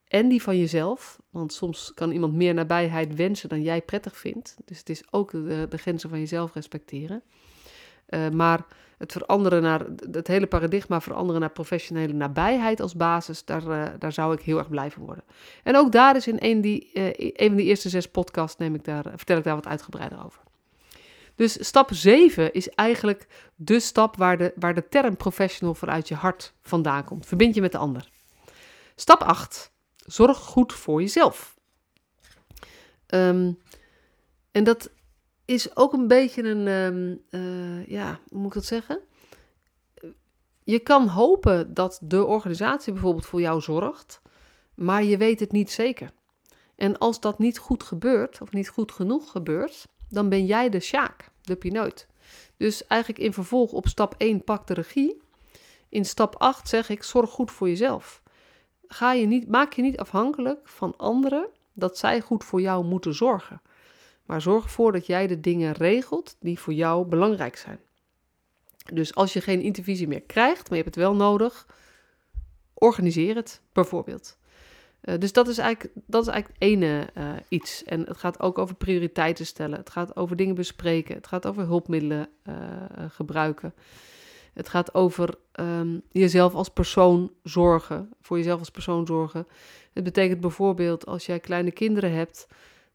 [0.07, 1.19] en die van jezelf.
[1.29, 4.57] Want soms kan iemand meer nabijheid wensen dan jij prettig vindt.
[4.65, 7.21] Dus het is ook de, grenzen van jezelf respecteren.
[8.09, 8.65] Uh, maar
[8.97, 14.11] het veranderen naar het hele paradigma veranderen naar professionele nabijheid als basis, daar, uh, daar
[14.11, 15.23] zou ik heel erg blij van worden.
[15.63, 18.75] En ook daar is in een, die, uh, een van die eerste zes podcasts neem
[18.75, 20.41] ik daar, vertel ik daar wat uitgebreider over.
[21.37, 26.15] Dus stap 7 is eigenlijk de stap waar de, waar de term professional vanuit je
[26.15, 27.25] hart vandaan komt.
[27.25, 28.09] Verbind je met de ander.
[28.95, 29.71] Stap 8.
[29.95, 31.57] Zorg goed voor jezelf.
[33.07, 33.59] Um,
[34.51, 34.91] en dat
[35.45, 38.99] is ook een beetje een, um, uh, ja, hoe moet ik dat zeggen?
[40.63, 44.21] Je kan hopen dat de organisatie bijvoorbeeld voor jou zorgt,
[44.73, 46.11] maar je weet het niet zeker.
[46.75, 50.79] En als dat niet goed gebeurt, of niet goed genoeg gebeurt, dan ben jij de
[50.79, 52.07] Sjaak, de pineut.
[52.57, 55.21] Dus eigenlijk in vervolg op stap 1 pak de regie.
[55.89, 58.21] In stap 8 zeg ik, zorg goed voor jezelf.
[58.87, 63.13] Ga je niet, maak je niet afhankelijk van anderen dat zij goed voor jou moeten
[63.13, 63.61] zorgen.
[64.25, 67.79] Maar zorg ervoor dat jij de dingen regelt die voor jou belangrijk zijn.
[68.93, 71.67] Dus als je geen intervisie meer krijgt, maar je hebt het wel nodig,
[72.73, 74.37] organiseer het bijvoorbeeld.
[75.01, 77.83] Uh, dus dat is eigenlijk, dat is eigenlijk ene uh, iets.
[77.83, 79.77] En het gaat ook over prioriteiten stellen.
[79.77, 81.15] Het gaat over dingen bespreken.
[81.15, 82.55] Het gaat over hulpmiddelen uh,
[83.07, 83.73] gebruiken.
[84.53, 88.09] Het gaat over um, jezelf als persoon zorgen.
[88.21, 89.47] Voor jezelf als persoon zorgen.
[89.93, 92.47] Het betekent bijvoorbeeld als jij kleine kinderen hebt,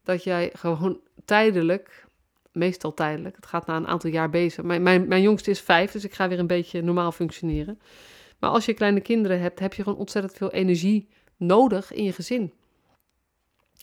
[0.03, 2.07] dat jij gewoon tijdelijk,
[2.53, 4.64] meestal tijdelijk, het gaat na een aantal jaar bezig.
[4.64, 7.78] Mijn, mijn, mijn jongste is vijf, dus ik ga weer een beetje normaal functioneren.
[8.38, 11.09] Maar als je kleine kinderen hebt, heb je gewoon ontzettend veel energie
[11.43, 12.53] nodig in je gezin.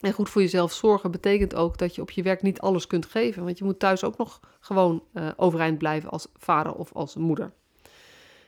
[0.00, 3.06] En goed voor jezelf zorgen betekent ook dat je op je werk niet alles kunt
[3.06, 3.44] geven.
[3.44, 7.52] Want je moet thuis ook nog gewoon uh, overeind blijven als vader of als moeder.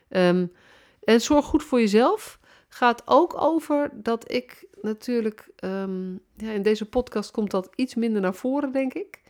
[0.08, 0.52] Um,
[1.04, 5.50] en zorg goed voor jezelf gaat ook over dat ik natuurlijk.
[5.64, 9.22] Um, ja, in deze podcast komt dat iets minder naar voren, denk ik.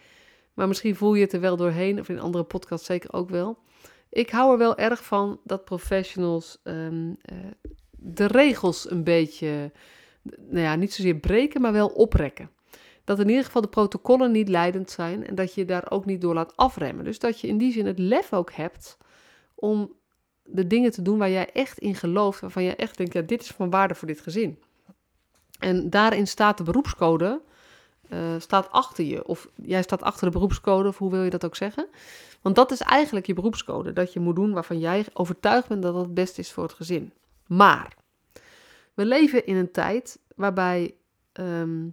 [0.55, 3.59] Maar misschien voel je het er wel doorheen, of in andere podcasts zeker ook wel.
[4.09, 7.39] Ik hou er wel erg van dat professionals um, uh,
[8.05, 9.71] de regels een beetje,
[10.23, 12.51] nou ja, niet zozeer breken, maar wel oprekken.
[13.05, 16.21] dat in ieder geval de protocollen niet leidend zijn en dat je daar ook niet
[16.21, 17.05] door laat afremmen.
[17.05, 18.99] Dus dat je in die zin het lef ook hebt
[19.55, 19.93] om
[20.45, 23.43] de dingen te doen waar jij echt in gelooft, waarvan jij echt denkt, ja, dit
[23.43, 24.59] is van waarde voor dit gezin.
[25.59, 27.41] En daarin staat de beroepscode,
[28.11, 29.27] uh, staat achter je.
[29.27, 31.87] Of jij staat achter de beroepscode, of hoe wil je dat ook zeggen?
[32.41, 35.95] Want dat is eigenlijk je beroepscode, dat je moet doen waarvan jij overtuigd bent dat
[35.95, 37.13] dat het beste is voor het gezin.
[37.57, 37.97] Maar
[38.95, 40.95] we leven in een tijd waarbij
[41.33, 41.89] ehm,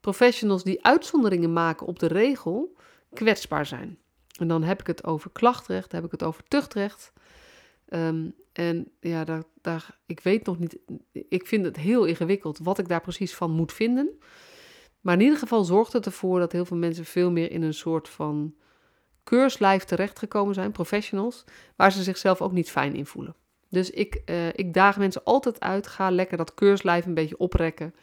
[0.00, 2.76] professionals die uitzonderingen maken op de regel
[3.12, 3.98] kwetsbaar zijn.
[4.38, 7.12] En dan heb ik het over klachtrecht, heb ik het over tuchtrecht.
[7.88, 10.78] Ehm, en ja, daar, daar, ik weet nog niet,
[11.12, 14.18] ik vind het heel ingewikkeld wat ik daar precies van moet vinden.
[15.00, 17.74] Maar in ieder geval zorgt het ervoor dat heel veel mensen veel meer in een
[17.74, 18.54] soort van
[19.24, 21.44] keurslijf terechtgekomen zijn, professionals,
[21.76, 23.34] waar ze zichzelf ook niet fijn in voelen.
[23.68, 27.94] Dus ik, uh, ik daag mensen altijd uit, ga lekker dat keurslijf een beetje oprekken,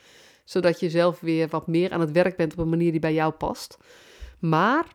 [0.43, 3.13] zodat je zelf weer wat meer aan het werk bent op een manier die bij
[3.13, 3.77] jou past.
[4.39, 4.85] Maar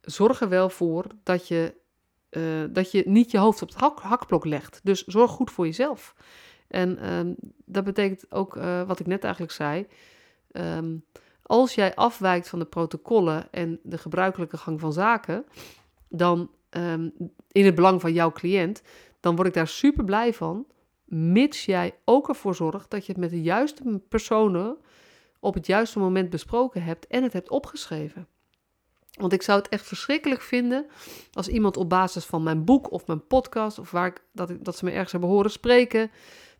[0.00, 1.74] zorg er wel voor dat je,
[2.30, 4.80] uh, dat je niet je hoofd op het hak, hakblok legt.
[4.82, 6.14] Dus zorg goed voor jezelf.
[6.68, 7.34] En uh,
[7.64, 9.86] dat betekent ook uh, wat ik net eigenlijk zei.
[10.52, 11.04] Um,
[11.42, 15.44] als jij afwijkt van de protocollen en de gebruikelijke gang van zaken,
[16.08, 17.12] dan um,
[17.52, 18.82] in het belang van jouw cliënt,
[19.20, 20.66] dan word ik daar super blij van.
[21.04, 24.76] Mits jij ook ervoor zorgt dat je het met de juiste personen
[25.40, 28.26] op het juiste moment besproken hebt en het hebt opgeschreven.
[29.10, 30.86] Want ik zou het echt verschrikkelijk vinden
[31.32, 34.76] als iemand op basis van mijn boek of mijn podcast, of waar ik, dat, dat
[34.76, 36.10] ze me ergens hebben horen spreken,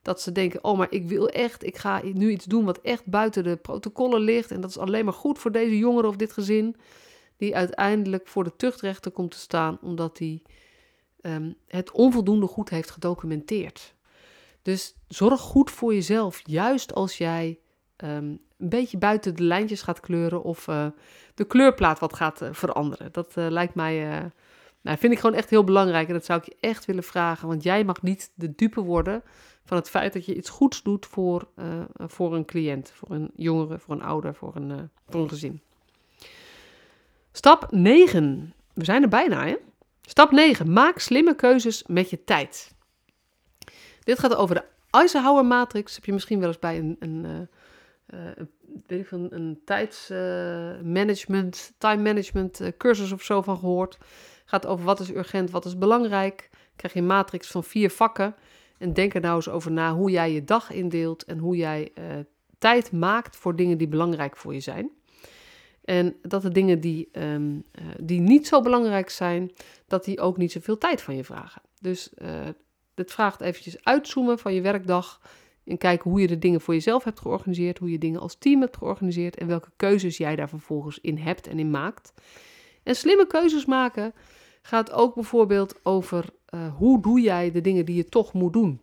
[0.03, 3.07] dat ze denken: oh, maar ik wil echt, ik ga nu iets doen wat echt
[3.07, 4.51] buiten de protocollen ligt.
[4.51, 6.77] En dat is alleen maar goed voor deze jongere of dit gezin,
[7.37, 10.43] die uiteindelijk voor de tuchtrechter komt te staan, omdat hij
[11.23, 13.95] um, het onvoldoende goed heeft gedocumenteerd.
[14.63, 17.59] Dus zorg goed voor jezelf, juist als jij
[17.97, 20.87] um, een beetje buiten de lijntjes gaat kleuren of uh,
[21.35, 23.13] de kleurplaat wat gaat uh, veranderen.
[23.13, 24.31] Dat uh, lijkt mij,
[24.81, 27.49] nou, vind ik gewoon echt heel belangrijk en dat zou ik je echt willen vragen,
[27.49, 29.23] want jij mag niet de dupe worden
[29.65, 31.49] van het feit dat je iets goeds doet voor,
[31.97, 35.61] voor een cliënt, voor een jongere, voor een ouder, voor een, voor een gezin.
[37.33, 38.55] Stap 9.
[38.73, 39.57] We zijn er bijna, hè?
[40.11, 40.73] Stap 9.
[40.73, 42.75] Maak slimme keuzes met je tijd.
[44.05, 45.95] Dit gaat over de Eisenhower matrix.
[45.95, 47.49] Heb je misschien wel eens bij een, een,
[48.15, 48.21] uh,
[48.87, 53.99] weet ik, een, een tijdsmanagement, uh, time management cursus of zo van gehoord.
[54.45, 56.51] Gaat over wat is urgent, wat is belangrijk.
[56.77, 58.35] Krijg je een matrix van vier vakken.
[58.79, 61.93] En denk er nou eens over na hoe jij je dag indeelt en hoe jij
[62.59, 64.91] tijd maakt voor dingen die belangrijk voor je zijn.
[65.91, 69.51] En dat de dingen die, um, uh, die niet zo belangrijk zijn,
[69.87, 71.63] dat die ook niet zoveel tijd van je vragen.
[71.81, 72.29] Dus uh,
[72.95, 75.21] het vraagt eventjes uitzoomen van je werkdag
[75.65, 78.61] en kijken hoe je de dingen voor jezelf hebt georganiseerd, hoe je dingen als team
[78.61, 82.13] hebt georganiseerd en welke keuzes jij daar vervolgens in hebt en in maakt.
[82.83, 84.15] En slimme keuzes maken
[84.63, 86.25] gaat ook bijvoorbeeld over
[86.55, 88.81] uh, hoe doe jij de dingen die je toch moet doen.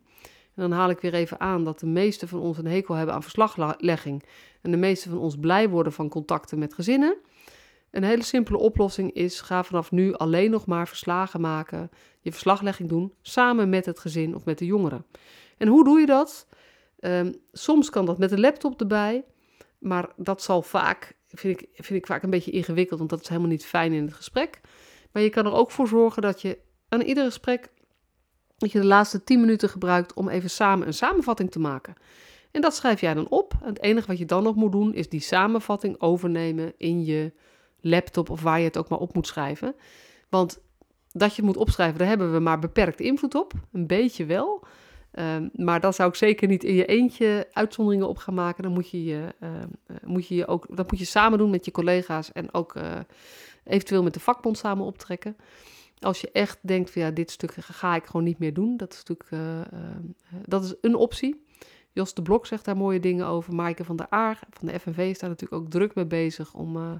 [0.55, 3.15] En dan haal ik weer even aan dat de meeste van ons een hekel hebben
[3.15, 4.23] aan verslaglegging.
[4.67, 7.17] En de meeste van ons blij worden van contacten met gezinnen.
[7.91, 11.89] Een hele simpele oplossing is: ga vanaf nu alleen nog maar verslagen maken,
[12.21, 15.05] je verslaglegging doen samen met het gezin of met de jongeren.
[15.57, 16.47] En hoe doe je dat?
[16.99, 19.25] Um, soms kan dat met een laptop erbij,
[19.79, 23.27] maar dat zal vaak, vind ik, vind ik vaak een beetje ingewikkeld, want dat is
[23.27, 24.61] helemaal niet fijn in het gesprek.
[25.11, 26.57] Maar je kan er ook voor zorgen dat je
[26.89, 27.69] aan ieder gesprek
[28.57, 31.95] dat je de laatste 10 minuten gebruikt om even samen een samenvatting te maken.
[32.57, 33.53] En dat schrijf jij dan op.
[33.63, 37.33] Het enige wat je dan nog moet doen, is die samenvatting overnemen in je
[37.81, 39.75] laptop of waar je het ook maar op moet schrijven.
[40.29, 40.59] Want
[41.11, 43.53] dat je het moet opschrijven, daar hebben we maar beperkt invloed op.
[43.71, 44.65] Een beetje wel.
[45.11, 48.63] Um, maar dan zou ik zeker niet in je eentje uitzonderingen op gaan maken.
[48.63, 49.49] Dan moet je je, uh,
[50.03, 52.99] moet je, je ook, dat moet je samen doen met je collega's en ook uh,
[53.63, 55.37] eventueel met de vakbond samen optrekken.
[55.99, 58.77] Als je echt denkt van ja, dit stuk ga ik gewoon niet meer doen.
[58.77, 59.61] Dat is natuurlijk uh,
[60.45, 61.45] dat is een optie.
[61.97, 63.55] Jos de Blok zegt daar mooie dingen over.
[63.55, 66.75] Maaike van der Aar van de FNV is daar natuurlijk ook druk mee bezig om,
[66.75, 66.91] uh,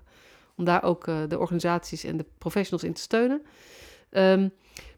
[0.56, 3.42] om daar ook de organisaties en de professionals in te steunen.
[4.12, 4.52] Um,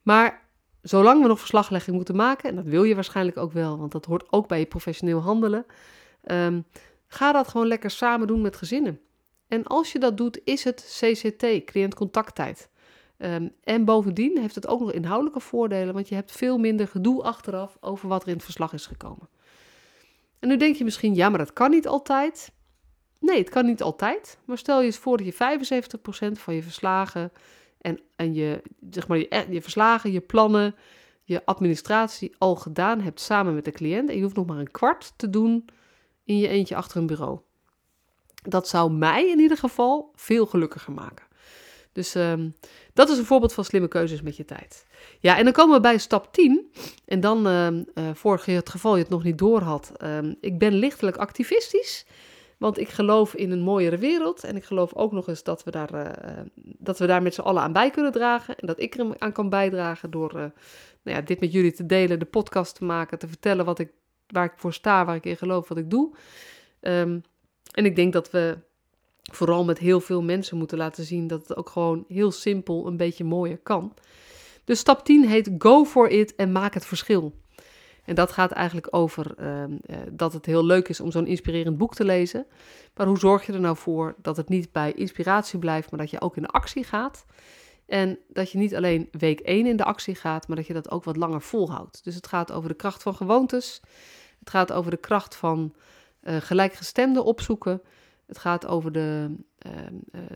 [0.03, 0.47] maar
[0.81, 4.05] zolang we nog verslaglegging moeten maken, en dat wil je waarschijnlijk ook wel, want dat
[4.05, 5.65] hoort ook bij je professioneel handelen,
[6.25, 6.65] um,
[7.07, 8.99] ga dat gewoon lekker samen doen met gezinnen.
[9.47, 12.69] En als je dat doet, is het CCT, cliëntcontacttijd.
[13.17, 17.23] Um, en bovendien heeft het ook nog inhoudelijke voordelen, want je hebt veel minder gedoe
[17.23, 19.29] achteraf over wat er in het verslag is gekomen.
[20.39, 22.51] En nu denk je misschien, ja, maar dat kan niet altijd.
[23.19, 24.37] Nee, het kan niet altijd.
[24.45, 27.31] Maar stel je eens voor dat je 75% van je verslagen
[27.81, 30.75] en, en je, zeg maar, je, je verslagen, je plannen,
[31.23, 34.09] je administratie al gedaan hebt samen met de cliënt.
[34.09, 35.69] En je hoeft nog maar een kwart te doen
[36.23, 37.39] in je eentje achter een bureau.
[38.43, 41.25] Dat zou mij in ieder geval veel gelukkiger maken.
[41.91, 42.49] Dus ehm,
[42.93, 44.85] dat is een voorbeeld van slimme keuzes met je tijd.
[45.19, 46.71] Ja, en dan komen we bij stap 10.
[47.05, 47.83] En dan, uh, uh,
[48.13, 52.05] voor het geval je het nog niet door had, uh, ik ben lichtelijk activistisch.
[52.57, 54.43] Want ik geloof in een mooiere wereld.
[54.43, 57.41] En ik geloof ook nog eens dat we daar, uh, dat we daar met z'n
[57.41, 58.57] allen aan bij kunnen dragen.
[58.57, 60.51] En dat ik er aan kan bijdragen door nou
[61.17, 63.91] ja, dit met jullie te delen, de podcast te maken, te vertellen wat ik,
[64.27, 66.15] waar ik voor sta, waar ik in geloof, wat ik doe.
[66.79, 68.57] En ik denk dat we
[69.35, 72.97] vooral met heel veel mensen moeten laten zien dat het ook gewoon heel simpel een
[72.97, 73.93] beetje mooier kan.
[74.63, 77.33] Dus stap 10 heet Go for it en maak het verschil.
[78.05, 79.63] En dat gaat eigenlijk over uh,
[80.11, 82.45] dat het heel leuk is om zo'n inspirerend boek te lezen.
[82.95, 86.09] Maar hoe zorg je er nou voor dat het niet bij inspiratie blijft, maar dat
[86.09, 87.25] je ook in de actie gaat?
[87.85, 90.91] En dat je niet alleen week 1 in de actie gaat, maar dat je dat
[90.91, 92.03] ook wat langer volhoudt.
[92.03, 93.81] Dus het gaat over de kracht van gewoontes.
[94.39, 95.73] Het gaat over de kracht van
[96.23, 97.81] uh, gelijkgestemden opzoeken.
[98.29, 99.71] Het gaat over de, uh,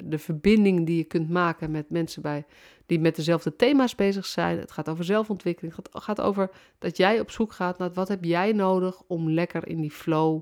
[0.04, 2.46] de verbinding die je kunt maken met mensen bij,
[2.86, 4.60] die met dezelfde thema's bezig zijn.
[4.60, 5.76] Het gaat over zelfontwikkeling.
[5.76, 9.68] Het gaat, over dat jij op zoek gaat naar wat heb jij nodig om lekker
[9.68, 10.42] in die flow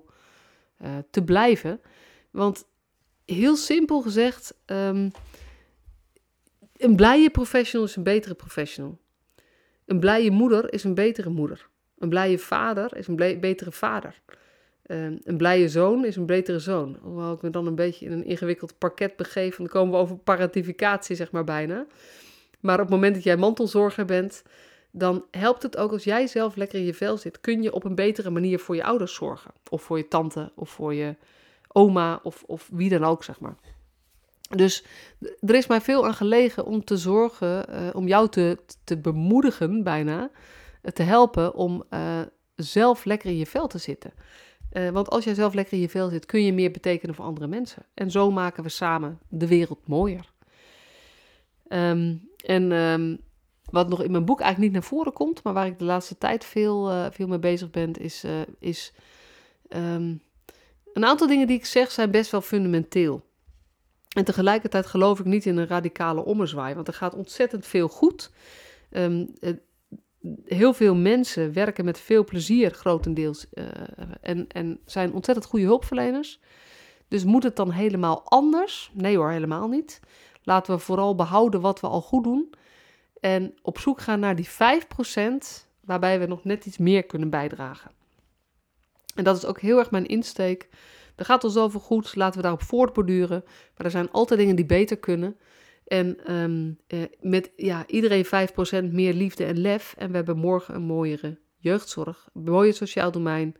[0.82, 1.82] uh, te blijven.
[2.30, 2.66] Want
[3.26, 5.12] heel simpel gezegd, um,
[6.78, 9.00] een blije professional is een betere professional.
[9.86, 11.70] Een blije moeder is een betere moeder.
[11.98, 14.22] Een blije vader is een betere vader.
[14.86, 16.98] Ehm, een blije zoon is een betere zoon.
[17.02, 19.56] Hoewel ik me dan een beetje in een ingewikkeld parket begeef.
[19.56, 21.86] Dan komen we over paratificatie, zeg maar bijna.
[22.60, 24.44] Maar op het moment dat jij mantelzorger bent,
[24.92, 27.42] dan helpt het ook als jij zelf lekker in je vel zit.
[27.42, 29.52] Kun je op een betere manier voor je ouders zorgen.
[29.70, 31.16] Of voor je tante, of voor je
[31.68, 33.56] oma, of, of wie dan ook, zeg maar.
[34.56, 34.86] Dus
[35.40, 39.84] er is mij veel aan gelegen om te zorgen, uh, om jou te, te bemoedigen
[39.84, 40.30] bijna,
[40.82, 42.22] uh, te helpen om uh,
[42.56, 44.14] zelf lekker in je vel te zitten.
[44.74, 47.26] Uh, want als jij zelf lekker in je vel zit, kun je meer betekenen voor
[47.26, 47.86] andere mensen.
[47.94, 50.32] En zo maken we samen de wereld mooier.
[51.68, 53.20] Um, en um,
[53.70, 56.18] wat nog in mijn boek eigenlijk niet naar voren komt, maar waar ik de laatste
[56.18, 58.94] tijd veel, uh, veel mee bezig ben, is, uh, is
[59.70, 60.22] um,
[60.94, 63.30] een aantal dingen die ik zeg zijn best wel fundamenteel.
[64.16, 68.32] En tegelijkertijd geloof ik niet in een radicale ommezwaai, want er gaat ontzettend veel goed.
[70.46, 73.66] Heel veel mensen werken met veel plezier, grotendeels, uh,
[74.22, 76.40] en, en zijn ontzettend goede hulpverleners.
[77.08, 78.92] Dus moet het dan helemaal anders?
[78.94, 80.00] Nee hoor, helemaal niet.
[80.44, 82.54] Laten we vooral behouden wat we al goed doen.
[83.20, 84.52] En op zoek gaan naar die 5%
[85.86, 87.92] waarbij we nog net iets meer kunnen bijdragen.
[89.16, 90.70] En dat is ook heel erg mijn insteek.
[91.16, 93.44] Er gaat al zoveel goed, laten we daarop voortborduren.
[93.46, 95.38] Maar er zijn altijd dingen die beter kunnen.
[95.92, 98.30] En um, eh, met ja, iedereen 5%
[98.92, 99.94] meer liefde en lef.
[99.98, 103.56] En we hebben morgen een mooiere jeugdzorg, een mooier sociaal domein.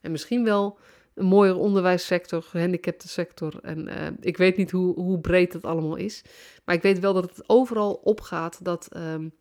[0.00, 0.78] En misschien wel
[1.14, 3.58] een mooiere onderwijssector, gehandicaptensector.
[3.62, 6.22] En uh, ik weet niet hoe, hoe breed het allemaal is.
[6.64, 8.88] Maar ik weet wel dat het overal opgaat dat...
[8.96, 9.32] Um,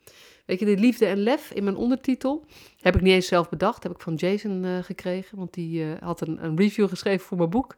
[0.46, 2.46] weet je, de liefde en lef in mijn ondertitel
[2.82, 3.84] heb ik niet eens zelf bedacht.
[3.84, 7.50] Heb ik van Jason uh, gekregen, want die had een, een, review geschreven voor mijn
[7.50, 7.76] boek.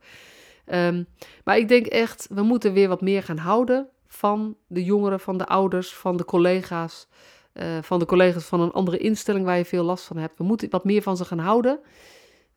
[0.73, 1.07] Um,
[1.43, 5.37] maar ik denk echt, we moeten weer wat meer gaan houden van de jongeren, van
[5.37, 7.07] de ouders, van de collega's,
[7.53, 10.37] uh, van de collega's van een andere instelling waar je veel last van hebt.
[10.37, 11.79] We moeten wat meer van ze gaan houden.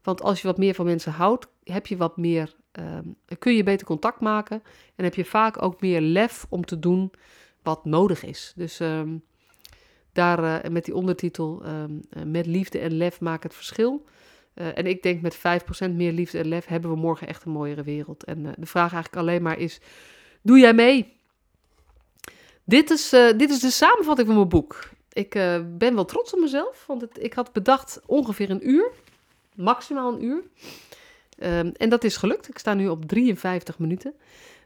[0.03, 3.63] Want als je wat meer van mensen houdt, heb je wat meer, um, kun je
[3.63, 4.63] beter contact maken.
[4.97, 7.13] En heb je vaak ook meer lef om te doen
[7.63, 8.53] wat nodig is.
[8.57, 9.23] Dus um,
[10.13, 14.05] daar uh, met die ondertitel, um, uh, met liefde en lef maak het verschil.
[14.55, 17.83] En ik denk met 5% meer liefde en lef hebben we morgen echt een mooiere
[17.83, 18.25] wereld.
[18.25, 19.81] En de vraag eigenlijk alleen maar is,
[20.43, 21.22] doe jij mee?
[22.65, 24.89] Dit is, uh, dit is de samenvatting van mijn boek.
[25.13, 28.91] Ik uh, ben wel trots op mezelf, want ik had bedacht ongeveer een uur,
[29.55, 30.43] maximaal een uur.
[31.39, 32.49] Um, en dat is gelukt.
[32.49, 34.15] Ik sta nu op 53 minuten.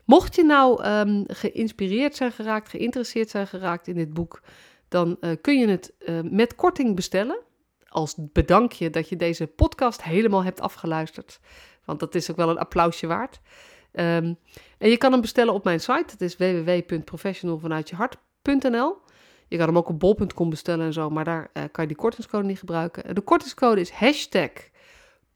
[0.04, 4.40] Mocht je nou um, geïnspireerd zijn geraakt, geïnteresseerd zijn geraakt in dit boek,
[4.88, 5.92] dan uh, kun je het
[6.30, 7.38] met korting bestellen.
[7.88, 11.40] Als bedankje dat je deze podcast helemaal hebt afgeluisterd.
[11.84, 13.40] Want dat is ook wel een applausje waard.
[13.98, 14.38] Um,
[14.78, 16.04] en je kan hem bestellen op mijn site.
[16.06, 18.96] Het is www.professionalvanuitjehart.nl.
[19.48, 21.96] Je kan hem ook op bol.com bestellen en zo, maar daar uh, kan je die
[21.96, 23.14] kortingscode niet gebruiken.
[23.14, 24.50] De kortingscode is hashtag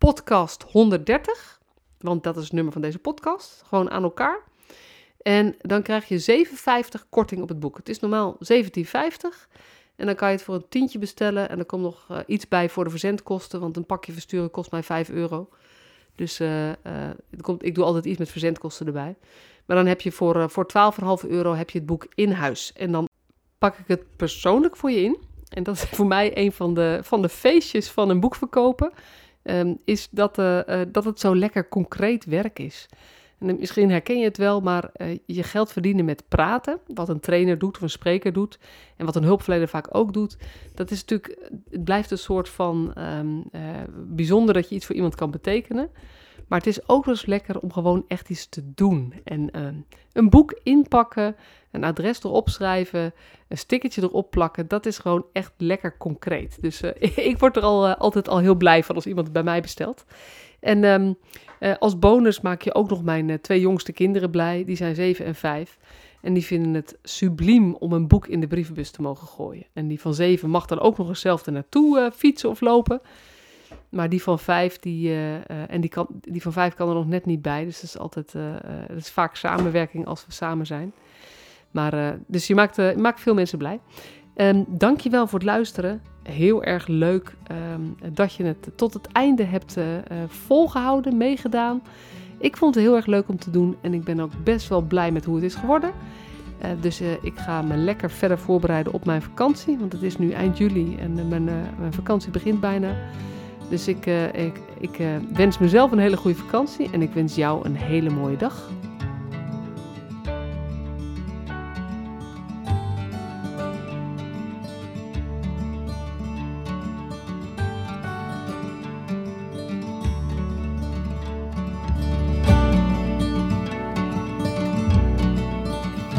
[0.07, 1.59] podcast130,
[1.99, 3.63] want dat is het nummer van deze podcast.
[3.67, 4.49] Gewoon aan elkaar.
[5.23, 6.47] En dan krijg je
[7.01, 7.77] 7,50 korting op het boek.
[7.77, 8.61] Het is normaal 17,50.
[9.97, 11.49] En dan kan je het voor een tientje bestellen.
[11.49, 13.61] En er komt nog uh, iets bij voor de verzendkosten.
[13.61, 15.49] Want een pakje versturen kost mij 5 euro.
[16.15, 16.75] Dus uh, uh,
[17.41, 19.17] komt, ik doe altijd iets met verzendkosten erbij.
[19.67, 20.67] Maar dan heb je voor, uh, voor
[21.25, 22.73] 12,5 euro heb je het boek in huis.
[22.73, 23.09] En dan
[23.59, 25.19] pak ik het persoonlijk voor je in.
[25.49, 28.93] En dat is voor mij een van de, van de feestjes van een boek verkopen.
[29.43, 30.35] Um, is dat,
[30.93, 32.89] dat het zo lekker concreet werk is.
[33.41, 37.21] En misschien herken je het wel, maar uh, je geld verdienen met praten, wat een
[37.21, 38.59] trainer doet of een spreker doet,
[38.97, 40.37] en wat een hulpverlener vaak ook doet,
[40.75, 43.61] dat is natuurlijk, het blijft een soort van um, uh,
[44.07, 45.91] bijzonder dat je iets voor iemand kan betekenen.
[46.49, 49.15] Maar het is ook wel eens lekker om gewoon echt iets te doen.
[49.25, 49.67] En uh,
[50.13, 51.37] een boek inpakken,
[51.71, 53.15] een adres erop schrijven,
[53.49, 54.69] een stickertje erop plakken.
[54.69, 56.59] Dat is gewoon echt lekker concreet.
[56.61, 56.91] Dus uh,
[57.31, 59.61] ik word er al, uh, altijd al heel blij van als iemand het bij mij
[59.61, 60.05] bestelt.
[60.61, 61.17] En um,
[61.79, 64.65] als bonus maak je ook nog mijn twee jongste kinderen blij.
[64.65, 65.79] Die zijn 7 en 5.
[66.21, 69.67] En die vinden het subliem om een boek in de brievenbus te mogen gooien.
[69.73, 73.01] En die van 7 mag dan ook nog eens zelf er naartoe fietsen of lopen.
[73.89, 75.15] Maar die van vijf, die,
[75.47, 77.65] en die, kan, die van vijf kan er nog net niet bij.
[77.65, 78.33] Dus dat is altijd,
[78.89, 80.93] dat is vaak samenwerking als we samen zijn.
[81.71, 83.81] Maar, dus je maakt, je maakt veel mensen blij.
[84.37, 86.03] Um, dankjewel voor het luisteren.
[86.23, 87.37] Heel erg leuk
[87.73, 89.77] um, dat je het tot het einde hebt
[90.27, 91.83] volgehouden, meegedaan.
[92.39, 94.81] Ik vond het heel erg leuk om te doen en ik ben ook best wel
[94.81, 95.91] blij met hoe het is geworden.
[96.63, 99.79] Uh, dus uh, ik ga me lekker verder voorbereiden op mijn vakantie.
[99.79, 101.45] Want het is nu eind juli en uh, mijn,
[101.79, 102.97] mijn, vakantie begint bijna.
[103.69, 104.99] Dus ik, ik, ik
[105.33, 108.71] wens mezelf een hele goede vakantie en ik wens jou een hele mooie dag.